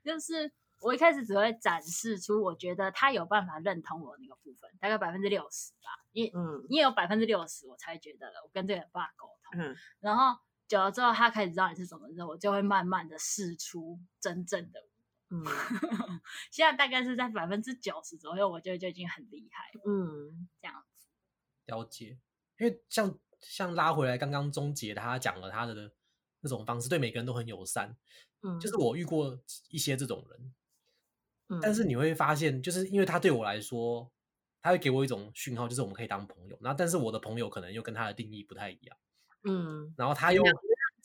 [0.04, 5.89] 就是我一开始只会展示出我觉得他有办法认同我那个部分，大概百分之六十吧。
[6.12, 9.62] 因嗯，你也有百分之六十，我才觉得我跟这个人无法沟通。
[9.62, 10.38] 嗯，然后
[10.68, 14.80] 久了之后，他开始知道你是什么之后，我就会慢慢的试出真正的。
[15.30, 15.43] 嗯，
[16.51, 19.71] 现在大概是在百分之九十左右，我觉得就已经很厉害。
[19.86, 21.07] 嗯，这样子
[21.65, 22.17] 了解，
[22.57, 25.91] 因为像像拉回来刚刚终结他讲了他的
[26.39, 27.97] 那种方式，对每个人都很友善。
[28.41, 29.38] 嗯，就是我遇过
[29.69, 30.53] 一些这种人，
[31.49, 34.09] 嗯，但是你会发现，就是因为他对我来说，
[34.61, 36.57] 他会给我一种讯号，就是我们可以当朋友。
[36.61, 38.97] 然后，但是我的朋友可能又跟他的定义不太一样。
[39.43, 40.41] 嗯，然后他又。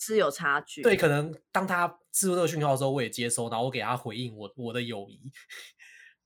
[0.05, 5.31] 是有差距，对，可能当他释出这个讯号的时候，我也接收，然后我给他回应我，我我的友谊，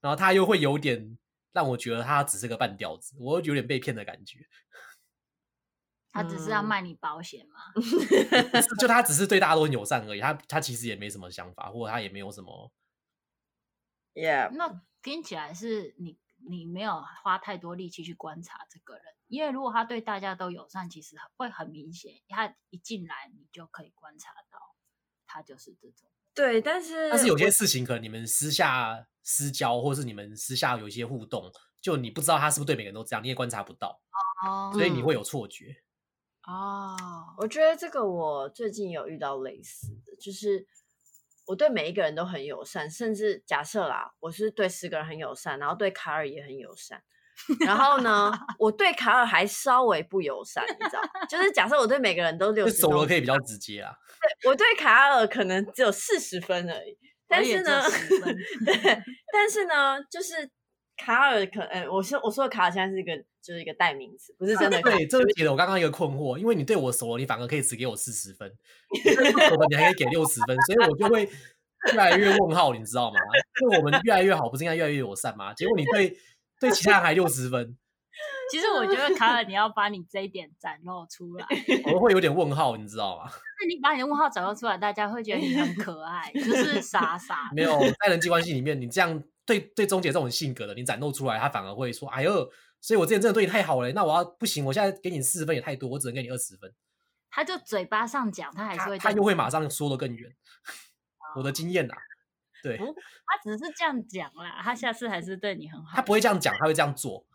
[0.01, 1.15] 然后他又会有点
[1.53, 4.39] 让我觉得他只是个半吊子，我有点被骗的感觉。
[6.09, 7.71] 他只是要卖你保险吗？
[8.51, 12.71] 嗯、就他只是对大家都很友善而已，他他其实也没什么想法，或者他也没有什么。
[14.15, 16.17] Yeah，那听起来是你
[16.49, 19.03] 你没有花太多力气去观察这个人。
[19.27, 22.13] 因为如果他对大家都友善，其实会很明显。
[22.29, 24.57] 他一进来，你就可以观察到，
[25.25, 26.09] 他就是这种。
[26.33, 31.51] 对，但是但是有些事情可能你们私下私交，或是你们私下有一些互动，
[31.81, 33.99] 就你不知道他是不是对每个人都这样，你也观察不到。
[34.45, 35.83] 哦，所以你会有错觉。
[36.43, 36.95] 哦，
[37.37, 40.65] 我觉得这个我最近有遇到类似的，就是
[41.47, 47.03] 我对每一个人都很友善，甚至假设啦，我是对十个人很友善，然后对卡尔也很友善。
[47.65, 53.93] 然后呢，我对卡尔还稍微不友善，你知道，就是假设我对每个人都六十分，手可以比较直接啊。
[54.41, 57.83] 对，我对卡尔可能只有四十分而已，但是呢，
[58.65, 60.49] 对，但是呢，就是
[60.97, 64.81] 卡尔可，呃，我说我说的卡尔现在是一个就是一个代名词，不是真的。
[64.81, 68.51] 对，这个解了我刚刚一个困惑，因为你对我熟了，你反而可以只给我四十分，
[69.51, 71.29] 我们你还可以给六十分，所以我就会
[71.93, 73.19] 越来越问号，你知道吗？
[73.61, 75.53] 就我们越来越好，不是应该越来越友善吗？
[75.53, 76.17] 结果你对。
[76.59, 77.77] 对其他人还六十分，
[78.51, 81.45] 其实我觉得卡尔，你要把你这一点展露出来，
[81.93, 83.29] 我会有点问号，你知道吗？
[83.59, 87.49] 那你把你的问号展露出来，大家会觉得你很可爱，就是傻傻。
[87.53, 92.49] 没有在人际关系里面，你这样对对钟姐这种性格的，你展露出来，他反而会说：“哎呦，
[92.81, 96.73] 所以我之前真的对你太好了，那我要不行，我现在给你四十分也太多，我只能给你二十分。”
[97.29, 100.31] 他就嘴巴上讲，他还是会，他又会马上说的更远。
[101.35, 101.95] 我的经验啊。
[102.63, 105.95] 对，他只是这样讲啦，他下次还是对你很好。
[105.95, 107.25] 他不会这样讲，他会这样做。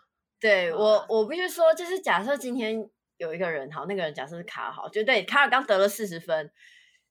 [0.40, 2.84] 对我，我必须说，就是假设今天
[3.16, 6.50] 有一个人好，那个人假设是卡尔好，就对卡尔刚得了四十分，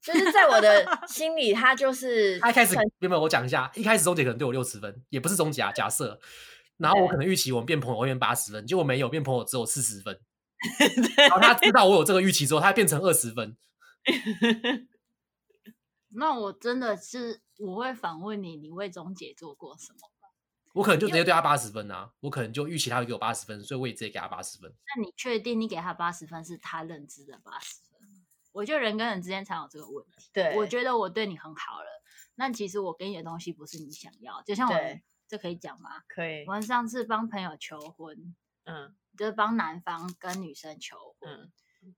[0.01, 3.21] 就是在我的 心里，他就是他一开始有没有？
[3.21, 6.19] 我讲一下，一开始终结可能对我六十分，也不是终结啊，假设，
[6.77, 10.19] 然后我可能预期我们变朋友会变八十分，结果没有变朋友只有四十分。
[11.17, 13.55] 然后他知道我有这个预期之后，他变成二十分。
[16.13, 17.41] 那我真的是。
[17.61, 19.99] 我会反问你，你为中姐做过什么？
[20.73, 24.73] 我可能就直接对他八十分啊，我可能就预期他会给我八十分，所以我也直接给他八十分。
[24.95, 27.99] 那你确定你给他八十分是他认知的八十分？
[28.51, 30.27] 我觉得人跟人之间才有这个问题。
[30.33, 34.41] 对，我觉得我对你很好了，那其实我给你的东西不是你想要。
[34.41, 36.01] 就像我们，这可以讲吗？
[36.07, 36.43] 可以。
[36.47, 41.31] 我们上次帮朋友求婚，嗯，就是帮男方跟女生求婚。
[41.31, 41.51] 嗯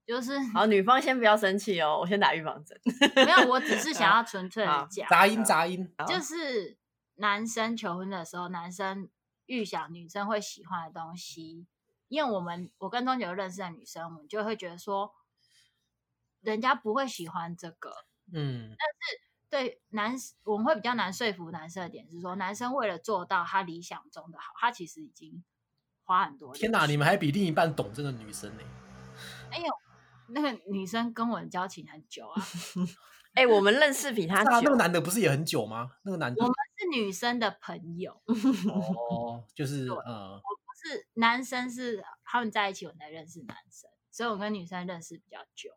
[0.06, 2.78] 就是好，女方先不要生气哦，我先打预防针。
[3.16, 5.94] 没有，我只是 想要纯粹的讲杂音，杂音。
[6.06, 6.78] 就是
[7.16, 9.08] 男生求婚的时候，男生
[9.46, 11.66] 预想女生会喜欢的东西，
[12.08, 15.12] 因为我们我跟终结认识的女生，我们就会觉得说，
[16.40, 17.90] 人家不会喜欢这个。
[18.32, 19.20] 嗯，但是
[19.50, 25.44] 对男，我们会比较难说服男生的点是说，男生为了做到他理想中的好，他其实已经
[26.04, 26.54] 花很多。
[26.54, 28.62] 天哪，你们还比另一半懂这个女生呢？
[29.50, 29.64] 哎呦，
[30.28, 32.42] 那个女生跟我交情很久啊！
[33.34, 34.50] 哎、欸，我们认识比他久。
[34.62, 35.90] 那个男的不是也很久吗？
[36.02, 38.22] 那个男的，我们是女生的朋友。
[38.68, 45.70] 哦， 就是呃，我不是男生，是他们在一起，我才认识男生，所以我跟女生认识比较久。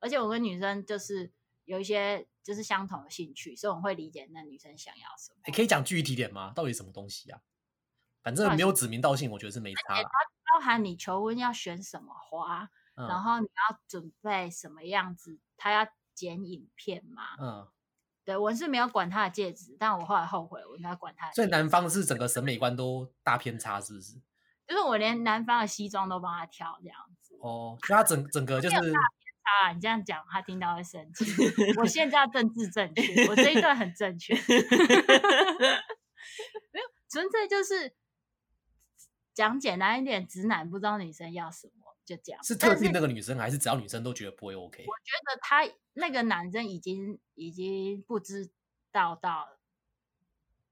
[0.00, 1.30] 而且我跟女生就是
[1.64, 5.38] 有一些就是相同的兴趣，所以我会理解那女生想要什么。
[5.46, 6.52] 你、欸、可以讲具体点吗？
[6.54, 7.40] 到底什么东西啊？
[8.22, 9.94] 反正没有指名道姓，我觉得是没差。
[9.94, 12.70] 它包含你求婚要选什么花。
[12.96, 15.38] 嗯、然后你要准备什么样子？
[15.56, 17.22] 他要剪影片吗？
[17.40, 17.68] 嗯，
[18.24, 21.42] 对，我是没有管他的戒指，但我后来后悔，我应该管他的戒指。
[21.42, 24.14] 所以男方是整个审美观都大偏差，是不是？
[24.66, 27.36] 就是我连男方的西装都帮他挑这样子。
[27.40, 31.26] 哦，就他整整个就是啊，你这样讲他听到会生气。
[31.76, 34.34] 我现在要政治正确，我这一段很正确。
[36.72, 37.94] 没有，纯粹就是
[39.34, 42.42] 讲简单一点，直男不知道女生要什么，就这样。
[42.42, 44.84] 是特定那个女生，还是只要女生都觉得不会 OK？
[44.86, 48.50] 我觉得他那个男生已经已经不知
[48.92, 49.48] 道到。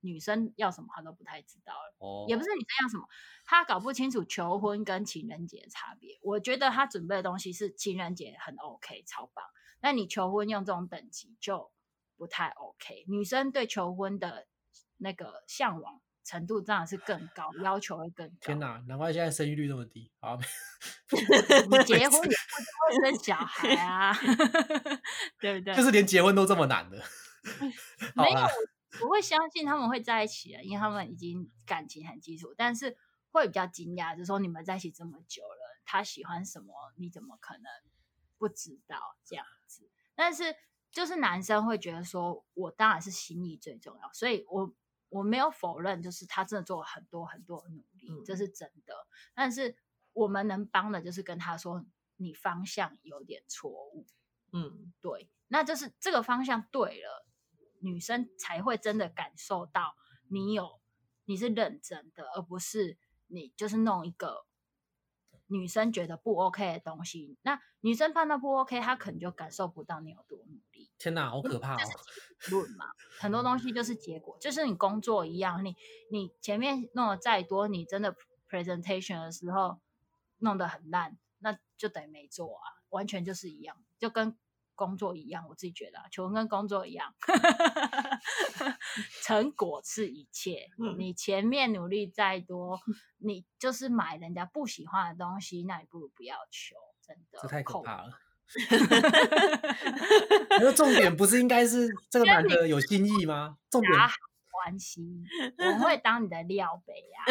[0.04, 1.94] 女生要什么，他都不太知道了。
[1.98, 3.06] 哦，也不是女生要什么，
[3.44, 6.18] 他搞不清楚求婚跟情人节的差别。
[6.24, 9.44] 我觉得他准备的东西是情人节很 OK，超棒。
[9.80, 11.70] 那你求婚用这种等级就
[12.16, 13.04] 不太 OK。
[13.06, 14.48] 女生对求婚的
[14.96, 18.34] 那个向往程度当然是更高，要求会更高。
[18.40, 20.10] 天哪，难怪现在生育率这么低。
[20.20, 20.38] 好
[21.10, 24.12] 你结婚也不会生小孩啊，
[25.40, 25.74] 对不对？
[25.74, 27.02] 就是连结婚都这么难的。
[28.14, 28.40] 没有。
[29.00, 32.54] 我会相信他们会在一起了，因为他们已经感情很基础。
[32.56, 32.96] 但是
[33.30, 37.64] 会比较惊讶，就是说你们在一起这么久了，他喜欢什么，你怎么可能
[38.36, 39.90] 不知道这样子？
[40.14, 40.54] 但是
[40.90, 44.70] 就是男生会觉得说，我当然是心意最重要，所以我
[45.12, 48.94] 我没有否认，就是他真的做了很多很多的努力，嗯，这是真的。
[49.34, 49.76] 但是
[50.14, 51.84] 我们能帮的就是跟他说，
[52.16, 54.06] 你方向有点错误。
[54.52, 57.26] 嗯，对，那就是这个方向对了。
[57.80, 59.96] 女生才会真的感受到
[60.28, 60.80] 你有，
[61.24, 64.46] 你是认真的，而不是你就是弄一个
[65.52, 67.36] 女生觉得不 OK 的东西。
[67.42, 70.90] 那女生判断不 OK，她可能就感受不到你有多努力。
[70.98, 71.78] 天哪，好可怕哦！
[72.50, 72.86] 论嘛，
[73.20, 75.76] 很多东西就是结果，就是你工作一样，你
[76.10, 78.16] 你前面弄的再多，你真的
[78.48, 79.78] presentation 的时候
[80.38, 84.36] 弄得很烂，那就等于没做啊，完全就是一样，就跟。
[84.74, 87.14] 工作一样，我自己觉得，求婚跟工作一样，
[89.22, 90.68] 成果是一切。
[90.78, 90.96] 嗯。
[90.98, 92.80] 你前面努力再多，
[93.18, 96.76] 你就是买人家不喜欢的东西，那你不如不要求。
[97.04, 98.10] 真的，这太可怕了。
[100.60, 103.56] 那重点不是应该是这个 男的有心意吗？
[103.70, 103.92] 重点
[104.50, 105.02] 关系，
[105.58, 107.24] 我会当你的料杯 呀，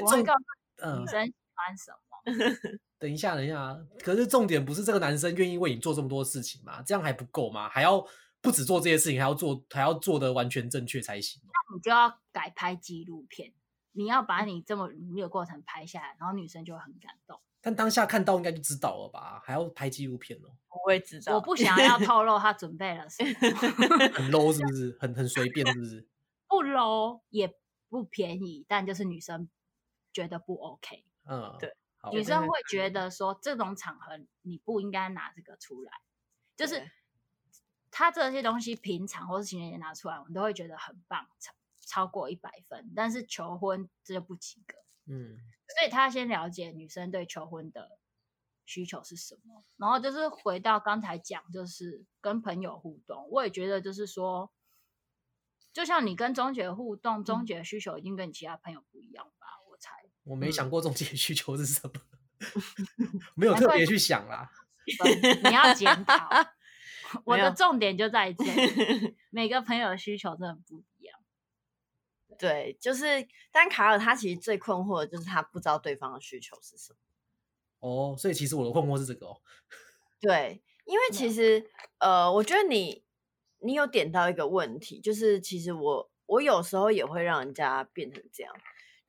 [0.00, 1.98] 我会告诉女生喜欢什么。
[2.98, 6.82] 等一下，等一下，可是重点不是这个男生愿意为你做这么多事情吗？
[6.82, 7.68] 这样还不够吗？
[7.68, 8.04] 还要
[8.40, 11.42] 不止做这些事情，还要做，还要做的完全正确才行。
[11.44, 13.52] 那你就要改拍纪录片，
[13.92, 17.40] 你要把你这么努力的过程拍下来，然后女生就会很感动。
[17.60, 19.40] 但当下看到应该就知道了吧？
[19.42, 20.52] 还要拍纪录片哦？
[20.68, 21.34] 不会知道。
[21.34, 23.30] 我不想要透露他准备了什么。
[24.12, 24.96] 很 low 是不是？
[25.00, 26.06] 很很随便是不是？
[26.46, 27.50] 不 low 也
[27.88, 29.48] 不便宜，但就是女生
[30.12, 31.04] 觉得不 OK。
[31.26, 31.74] 嗯，对。
[32.12, 35.92] 女生会觉得说，这种场合你不应该拿这个出来，
[36.56, 36.90] 就是
[37.90, 41.52] 他这些东西平常或是情人节拿出来，我们都会觉得很棒，超
[41.86, 42.92] 超过一百分。
[42.94, 44.76] 但是求婚这就不及格，
[45.06, 47.98] 嗯，所以他先了解女生对求婚的
[48.66, 54.50] 需求是什么，然后就是回到刚才讲，就是跟朋友互动，我也觉得就是说，
[55.72, 59.46] 就像你跟钟姐互动，钟姐的需求一定跟你其他朋友不一样吧。
[60.24, 61.92] 我没想过中介需求是什么，
[63.36, 64.50] 没有特别去想啦。
[65.42, 66.28] 你要检讨，
[67.24, 69.16] 我的重点就在这里。
[69.30, 71.18] 每个朋友的需求真的不一样。
[72.38, 76.98] 对，就是，但卡尔他其实最困惑的就是他不知道对方的需求是什么。
[77.80, 79.40] 哦，所以其实我的困惑是这个哦。
[80.20, 83.04] 对，因为其实呃，我觉得你
[83.60, 88.54] 你有点到一个问题，就是其实我我有时候也会让人家变成这样。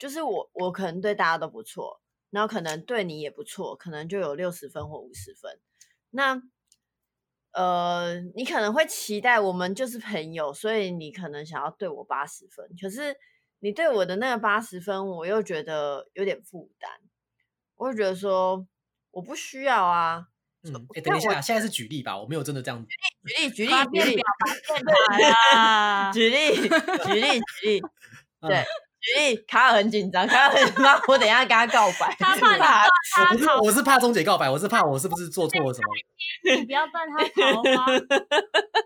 [0.06, 2.00] 就是我，我可能对大家都不错，
[2.30, 5.60] 然后可能对你也不错，可能就有六十分或五十分。
[6.12, 6.40] 那，
[7.54, 12.70] 呃，你可能会期待我们就是朋友，所以你可能想要对我八十分。
[12.80, 13.18] 可是
[13.62, 16.92] 你对我的那个八十分，我又觉得有点负担。
[17.74, 18.68] 我会觉得说
[19.10, 20.28] 我不需要啊。
[20.62, 22.86] 嗯，哎，等一下，现在是举例吧，我没有真的这样。
[22.86, 24.22] 举例，举例，举例，
[26.14, 26.70] 举例，举例，
[27.04, 27.82] 举例，举例，
[28.42, 28.64] 对。
[29.06, 32.16] 举例，卡尔很紧张，卡尔很怕我等一下跟他告白。
[32.18, 36.56] 他怕他，他不是，我是怕钟姐告白，我是怕我是不是做错了什么？
[36.58, 37.86] 你不要断他桃花。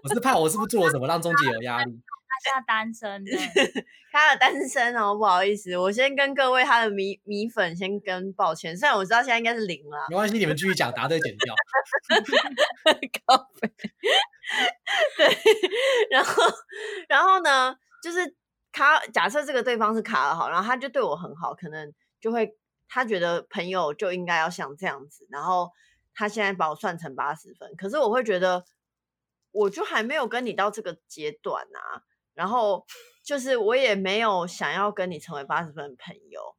[0.04, 2.02] 我是怕我是不是做了什么让钟姐有压力？
[2.32, 3.26] 他现在单身，
[4.12, 11.56] 卡尔单身哦，不好意思，我先跟各位他的米米粉先跟抱歉，虽然我知道现在应该是零了，没关系，你们继续讲，答对剪掉。
[13.26, 13.70] 告白。
[15.18, 15.38] 对，
[16.12, 16.44] 然后，
[17.08, 18.36] 然后呢，就是。
[18.80, 22.57] 卡，假设这个对方是卡尔好，然后他就对我很好，可能就会
[22.88, 25.69] 他觉得朋友就应该要像这样子，然后
[26.14, 28.64] 他现在把我算成八十分，可是我会觉得
[29.51, 32.03] 我就还没有跟你到这个阶段啊，
[32.34, 32.85] 然后
[33.22, 36.56] 就是我也没有想要跟你成为八十分的朋友，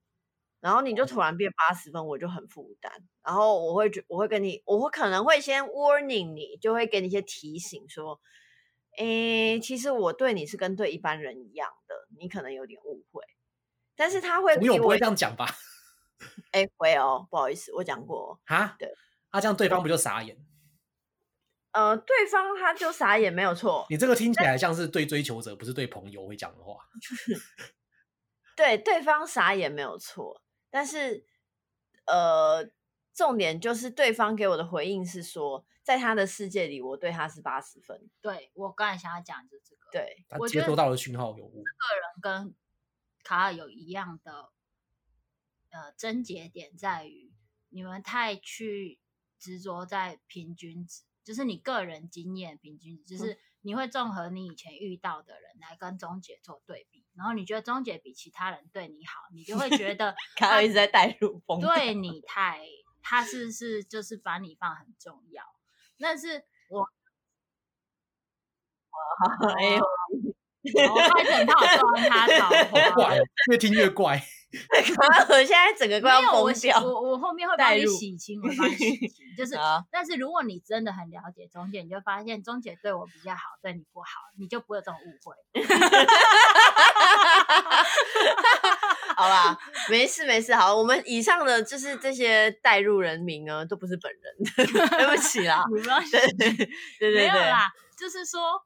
[0.61, 2.93] 然后你就突然变八十分，我就很负担。
[3.25, 8.21] 然后我会觉，我会跟你，我会可能会先 warning 你，就会给你一些提醒，说，
[8.99, 13.23] 诶，其实我对你是跟对一般人一样的，你可能有点误会。
[13.97, 15.47] 但是他会，朋友不会这样讲吧？
[16.53, 18.77] 哎，会哦，不好意思，我讲过啊。
[18.79, 18.93] 对，
[19.31, 20.37] 啊，这样对方不就傻眼？
[21.73, 23.87] 呃，对方他就傻眼，没有错。
[23.89, 26.77] 你这个听起来像是对追求者，不是对朋友会讲的话。
[28.57, 31.25] 对，对方傻眼没有错，但是
[32.07, 32.69] 呃，
[33.15, 38.09] 重点就是对方给我的回应是说，在他的世界里，我对他是八十分。
[38.21, 41.65] 对，我刚才想要讲的这个，对，他接收到的讯号有误。
[41.65, 42.55] 个人跟
[43.25, 44.53] 卡尔有一样的
[45.71, 47.33] 呃症结点，在于
[47.71, 49.01] 你们太去
[49.37, 51.03] 执着在平均值。
[51.25, 62.65] 就是你个人经验平均值，就是你会综合你以前遇到的人来跟钟姐做对比，然后你觉得钟姐比其他人对你好，你就会觉得 卡尔一直在带入风，对你太，
[63.03, 65.50] 他是不是就是把你放很重要？
[66.01, 66.83] 但是我，
[69.59, 69.85] 哎呦，
[70.93, 72.27] 我开始很怕我撞他
[72.71, 73.19] 好 怪，
[73.51, 74.23] 越听越怪。
[75.31, 76.81] 我现在整个快要疯掉。
[76.83, 79.25] 我我后面会帮你洗清，我帮你洗清。
[79.37, 79.55] 就是，
[79.91, 84.09] 但是如果你真的很了解钟姐，你就发现钟姐对我比较好，对你不好，
[84.39, 85.37] 你就不会有这种误会。
[89.17, 89.57] 好吧，
[89.89, 90.55] 没事没事。
[90.55, 94.35] 好，我们以上的就是这些带入人名呢，都不是本人。
[94.91, 96.67] 对不起啦，不要对对对
[96.99, 97.71] 对，没有啦。
[97.97, 98.65] 就是说，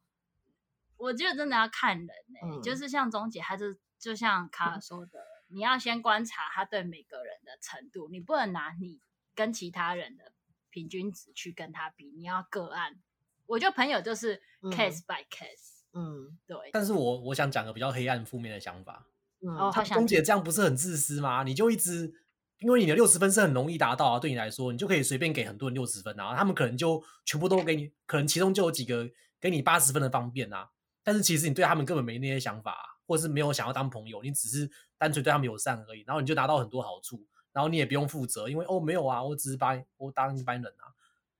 [0.97, 2.63] 我觉得真的要看人呢、欸嗯。
[2.63, 3.67] 就是像钟姐，她就
[3.99, 5.34] 就像卡尔说的。
[5.55, 9.01] 你要先观察他对每个人的程度，你不能拿你
[9.37, 10.33] 跟其他人的
[10.69, 13.01] 平均值去跟他比，你要个案。
[13.47, 16.57] 我觉得朋友就是 case by case，嗯，对。
[16.73, 19.07] 但是我我想讲个比较黑暗负面的想法，
[19.43, 19.97] 嗯，哦，好想。
[19.97, 21.45] 钟姐这样不是很自私吗？
[21.45, 22.13] 你就一直
[22.59, 29.09] 因为你的六十分是很容易达到啊，对你来说，你就可以随便给很多人六十分啊，他们可能就全部都给你，可能其中就有几个
[29.41, 30.71] 给你八十分的方便啊，
[31.05, 32.94] 但是其实你对他们根本没那些想法啊。
[33.07, 40.93] 或是没有想要当朋友，你只是单纯对他们友善而已，然后你就拿到很多好处，然后你也不用负责，因为哦没有啊，我只是把我当一般人啊，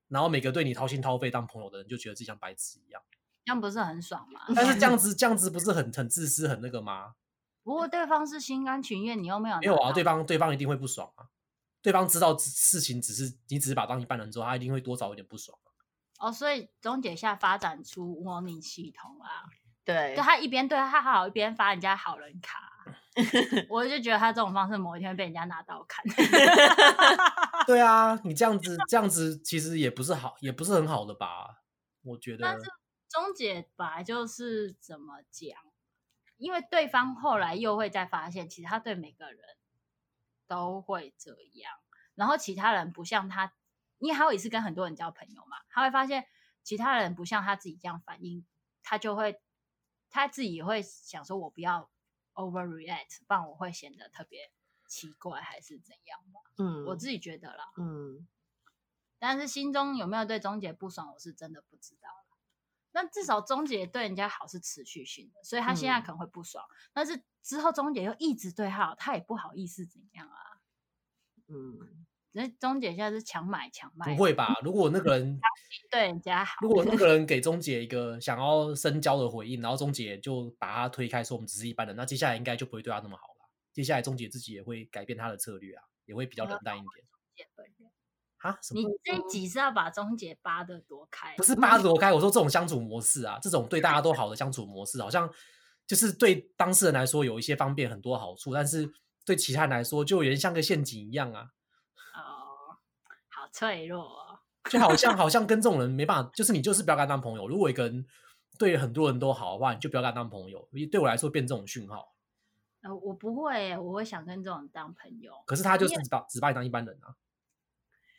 [0.09, 3.03] 然后每个对你掏心掏肺当朋友的人就觉得自己像白痴一样，
[3.45, 4.41] 这样不是很爽吗？
[4.55, 7.15] 但是这样子这样子不是很很自私很那个吗？
[7.65, 11.29] 不过对方是心甘情愿，你又没有没有啊，对方对方一定会不爽啊，
[11.81, 15.59] 对方知道事情只是你只是把他当一般人之后，他一定会多少有点不爽
[16.19, 19.49] 哦，所以钟姐下发展出模拟系统啊。
[19.85, 22.73] 对，就他一边对他好，一边发人家好人卡，
[23.69, 26.03] 我就觉得他这种方式某一天会被人家拿刀砍。
[27.67, 31.63] 对啊，你这样 子这样子其实也不是好，也不是很好的吧？
[32.03, 32.39] 我觉得。
[32.43, 32.65] 但是
[33.11, 35.59] 钟姐本来就是怎么讲？
[36.39, 39.39] 因为对方后来又会再发现，其实他对每个人
[40.49, 41.31] 都会这
[41.61, 41.73] 样，
[42.15, 43.53] 然后其他人不像他，
[43.99, 46.27] 因为他也是跟很多人交朋友嘛，他会发现
[46.63, 48.47] 其他人不像他自己这样反应，
[48.83, 49.41] 他就会。
[50.15, 51.91] 他自己也会想说：“我不要
[52.35, 54.53] overreact，不然我会显得特别
[54.87, 57.65] 奇怪，还是怎样吧？”嗯，我自己觉得啦。
[57.79, 58.29] 嗯，
[59.19, 62.09] 但是心中有没有对钟姐不爽，我是真的不知道。
[62.93, 66.65] 那至少钟姐对人家好是持续性的，所以他现在可能会不爽。
[66.65, 70.61] 嗯，但是之后钟姐又一直对他好，他也不好意思怎样啊？
[71.49, 72.07] 嗯。
[72.37, 74.57] 那钟姐现在是强买强卖，不会吧？
[74.65, 75.39] 如果那个人
[75.89, 83.49] 对人家好，如果那个 人给钟姐一个想要深交的回应，然后钟姐就把他推开，说我们只是一般人，那接下来应该就不会对他那么好了。
[83.73, 87.07] 接下来钟姐自己也会改变他的策略啊，也会比较冷淡一点。
[88.39, 88.59] 啊？
[88.73, 91.35] 你这一集是要把钟姐扒的多开？
[91.37, 95.31] 不是扒的多开，我说这种相处模式啊，这种对大家都好的相处模式，好像
[95.87, 98.93] 就是对当事人来说有一些方便，很多好处，但是
[99.25, 101.51] 对其他人来说就有点像个陷阱一样啊。
[103.55, 107.47] 脆弱、哦， 就好像好像跟这种人没办法，就是你就是不要跟他当朋友。
[107.47, 108.05] 如果一个人
[108.59, 110.69] 对很多人都好的话，你就不要跟他当朋友。
[110.91, 112.13] 对我来说，变这种讯号。
[112.83, 115.33] 呃，我不会，我会想跟这种人当朋友。
[115.47, 117.15] 可是他就是只把只把你当一般人啊。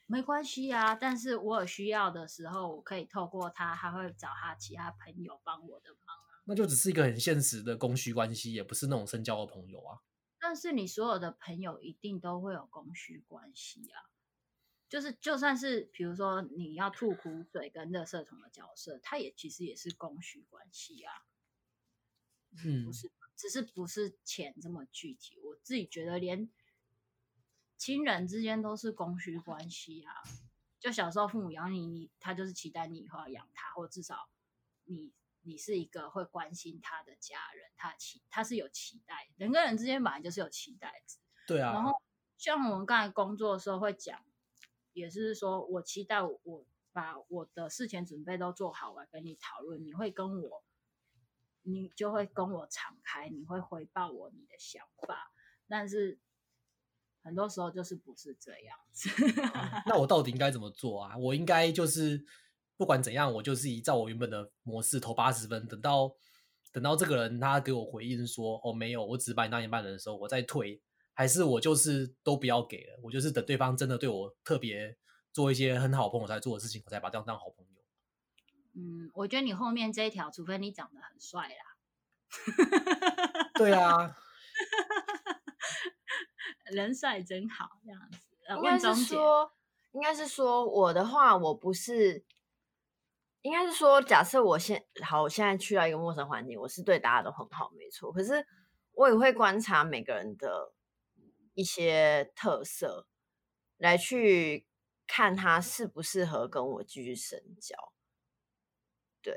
[0.07, 6.41] 没关系啊，但是我有需要的时候，我可以透过他，他会找他其他朋友帮我的忙啊。
[6.45, 9.99] 那就只是一个很现实的供需关系，也不是那种深交的朋友啊。
[10.40, 14.15] 但是你所有的朋友一定都会有供需关系啊。
[14.95, 21.26] 就是，就算是比如说你要吐苦水跟热色桶的角色，他也其实也是供需关系啊。
[22.63, 25.38] 嗯，不是，只是不是钱这么具体。
[25.43, 26.49] 我自己觉得，连
[27.76, 30.13] 亲人之间都是供需关系啊。
[30.80, 34.30] 就小时候父母养你，你他就是期待你以后要养他，或至少
[34.85, 39.27] 你你是一个会关心他的家人，他期他是有期待。
[39.35, 41.17] 人跟人之间本来就是有期待值。
[41.45, 41.73] 对啊。
[41.73, 41.91] 然后。
[42.38, 44.22] 像我们刚才工作的时候会讲，
[44.95, 50.63] 也是说我期待我把我的事前准备都做好了，跟你讨论，你会跟我，
[51.63, 55.34] 你就会跟我敞开，你会回报我你的想法，
[55.67, 56.17] 但是
[57.22, 59.09] 很多时候就是不是这样子。
[59.85, 61.17] 那我到底应该怎么做啊？
[61.17, 62.26] 我应该就是
[62.77, 66.15] 不管怎样，我就是依照我原本的模式投八十分，等到
[66.72, 70.81] 等到这个人他给我回应说哦没有，我只把你当一半人的时候，我再退。
[71.18, 74.98] 还是我就是都不要给了，我就是等对方真的对我特别
[75.32, 77.72] 做一些很好朋友才做的事情，我才把这样当好朋友。
[78.74, 81.56] 嗯，我觉得你后面这一条，除非你长得很帅啦。
[83.54, 84.18] 对啊，
[86.74, 88.20] 人帅真好，这样子。
[88.58, 89.50] 应该是说，
[89.94, 92.26] 应该是说我的话，我不是，
[93.42, 98.12] 应该是说，假设我现好，我现在去到一个陌生环境，我是对大家都很好，没错。
[98.12, 98.46] 可是
[98.92, 100.74] 我也会观察每个人的。
[101.56, 103.07] 一些特色
[103.77, 104.68] 来去
[105.07, 107.76] 看他适不适合跟我继续深交，
[109.23, 109.36] 对。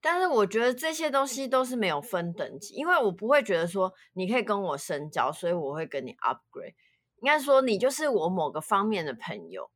[0.00, 6.74] 但是我觉得这些东西都是没有分等级，因为我不会觉得说你可以跟我深交，所以我会跟你 upgrade。
[7.16, 9.68] 应该说你就是我某个方面的朋友。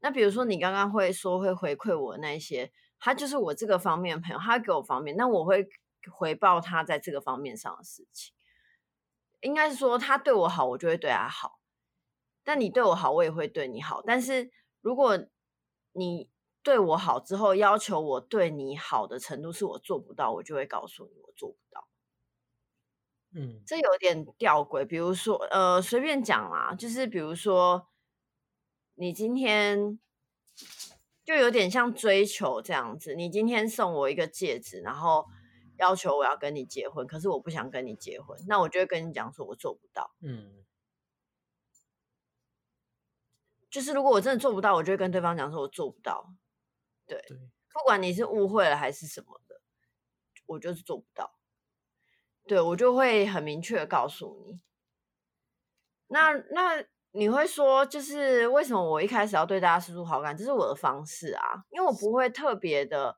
[0.00, 5.66] 那比如说你刚刚会说会回馈我那些，他就是我这个方面的朋友，他给我方面，那我会
[6.12, 8.34] 回报他在这个方面上的事情。
[9.40, 11.60] 应该是说他对我好，我就会对他好。
[12.42, 14.02] 但你对我好，我也会对你好。
[14.02, 14.50] 但是
[14.80, 15.18] 如果
[15.92, 16.28] 你
[16.62, 21.88] 对我好之后，要求我对你好的程度是我做不到，我就会告诉你我做不到。
[23.34, 24.84] 嗯，这有点吊诡。
[24.84, 27.86] 比如说，呃，随便讲啦，就是比如说，
[28.94, 29.98] 你今天
[31.24, 33.14] 就有点像追求这样子。
[33.14, 35.26] 你今天送我一个戒指，然后。
[35.78, 40.12] 要求我要跟你结婚，可是我不想跟你结婚，那我就会跟你讲说，我做不到。
[40.20, 40.64] 嗯，
[43.70, 46.34] 就是如果我真的做不到，我就会跟对方讲说，我做不到。
[47.06, 47.36] 对，对，
[47.72, 49.60] 不管你是误会了还是什么的，
[50.46, 51.38] 我就是做不到。
[52.46, 54.60] 对，我就会很明确的告诉你。
[56.08, 60.36] 那那你会说，就是为什么我一开始要对大家释出好感？
[60.36, 63.16] 这是我的方式啊，因为我不会特别的。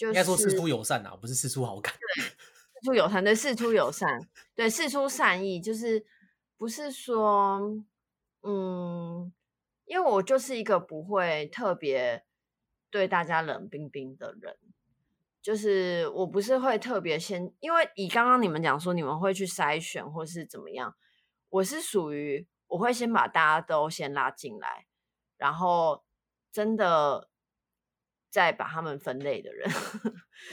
[0.00, 1.92] 就是、应该说事出友善啊，不是事出好感。
[2.00, 2.24] 对，
[2.80, 6.06] 事出友善，对，事出友善，对，事出善意，就是
[6.56, 7.60] 不是说，
[8.40, 9.30] 嗯，
[9.84, 12.24] 因为我就是一个不会特别
[12.90, 14.56] 对大家冷冰冰的人，
[15.42, 20.96] 就是我不是会特别先，因为以刚刚你们讲说你们会去筛选或是怎么样，
[21.50, 24.86] 我是属于我会先把大家都先拉进来，
[25.36, 26.02] 然后
[26.50, 27.28] 真的。
[28.30, 29.68] 再把他们分类的人，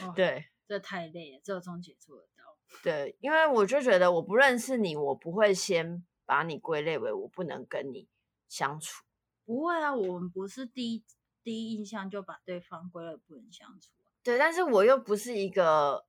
[0.02, 2.42] 哦、对，这太累了，只有钟姐做得到。
[2.82, 8.08] 对，因为我就觉得我不认识你，我不会先把你归类为我不能跟你
[8.48, 9.04] 相处。
[9.46, 11.04] 不会啊，我们不是第一
[11.44, 13.92] 第一印象就把对方归类不能相处。
[14.24, 16.04] 对，但是我又不是一个，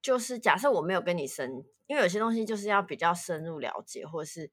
[0.00, 4.50] 就是假设我没有跟你深，因为有些东西就是要比较深入了解，或是、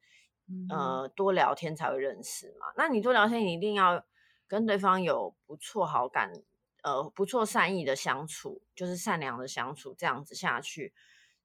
[0.48, 2.68] 嗯、呃多聊天才会认识嘛。
[2.76, 4.06] 那你多聊天，你一定要。
[4.48, 6.32] 跟对方有不错好感，
[6.84, 10.94] 呃，不错善意的相处，就是善良的相处，这样子下去，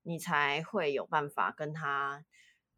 [0.02, 2.24] 你才会有办法跟他，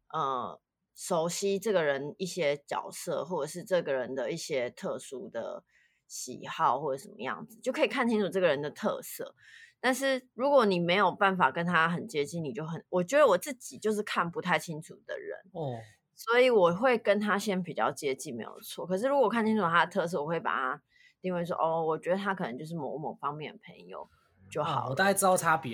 [0.09, 0.61] 呃，
[0.95, 5.63] 熟悉这个人一些角色，或者是这个人的一些特殊的
[6.07, 9.35] 喜好或者什么样子，就可以看清楚这个人的特色。
[9.79, 15.79] 但是如果你没有办法跟他很接近，你就很，我觉得我自己就是看不太清楚的人哦。
[16.25, 18.87] 所以我会跟他先比较接近，没有错。
[18.87, 20.81] 可是如果看清楚他的特色，我会把他
[21.21, 24.07] 定位说，哦，我觉得他可能就是某某方面的朋友
[24.49, 24.87] 就好。
[24.89, 25.73] 我大概知道差别。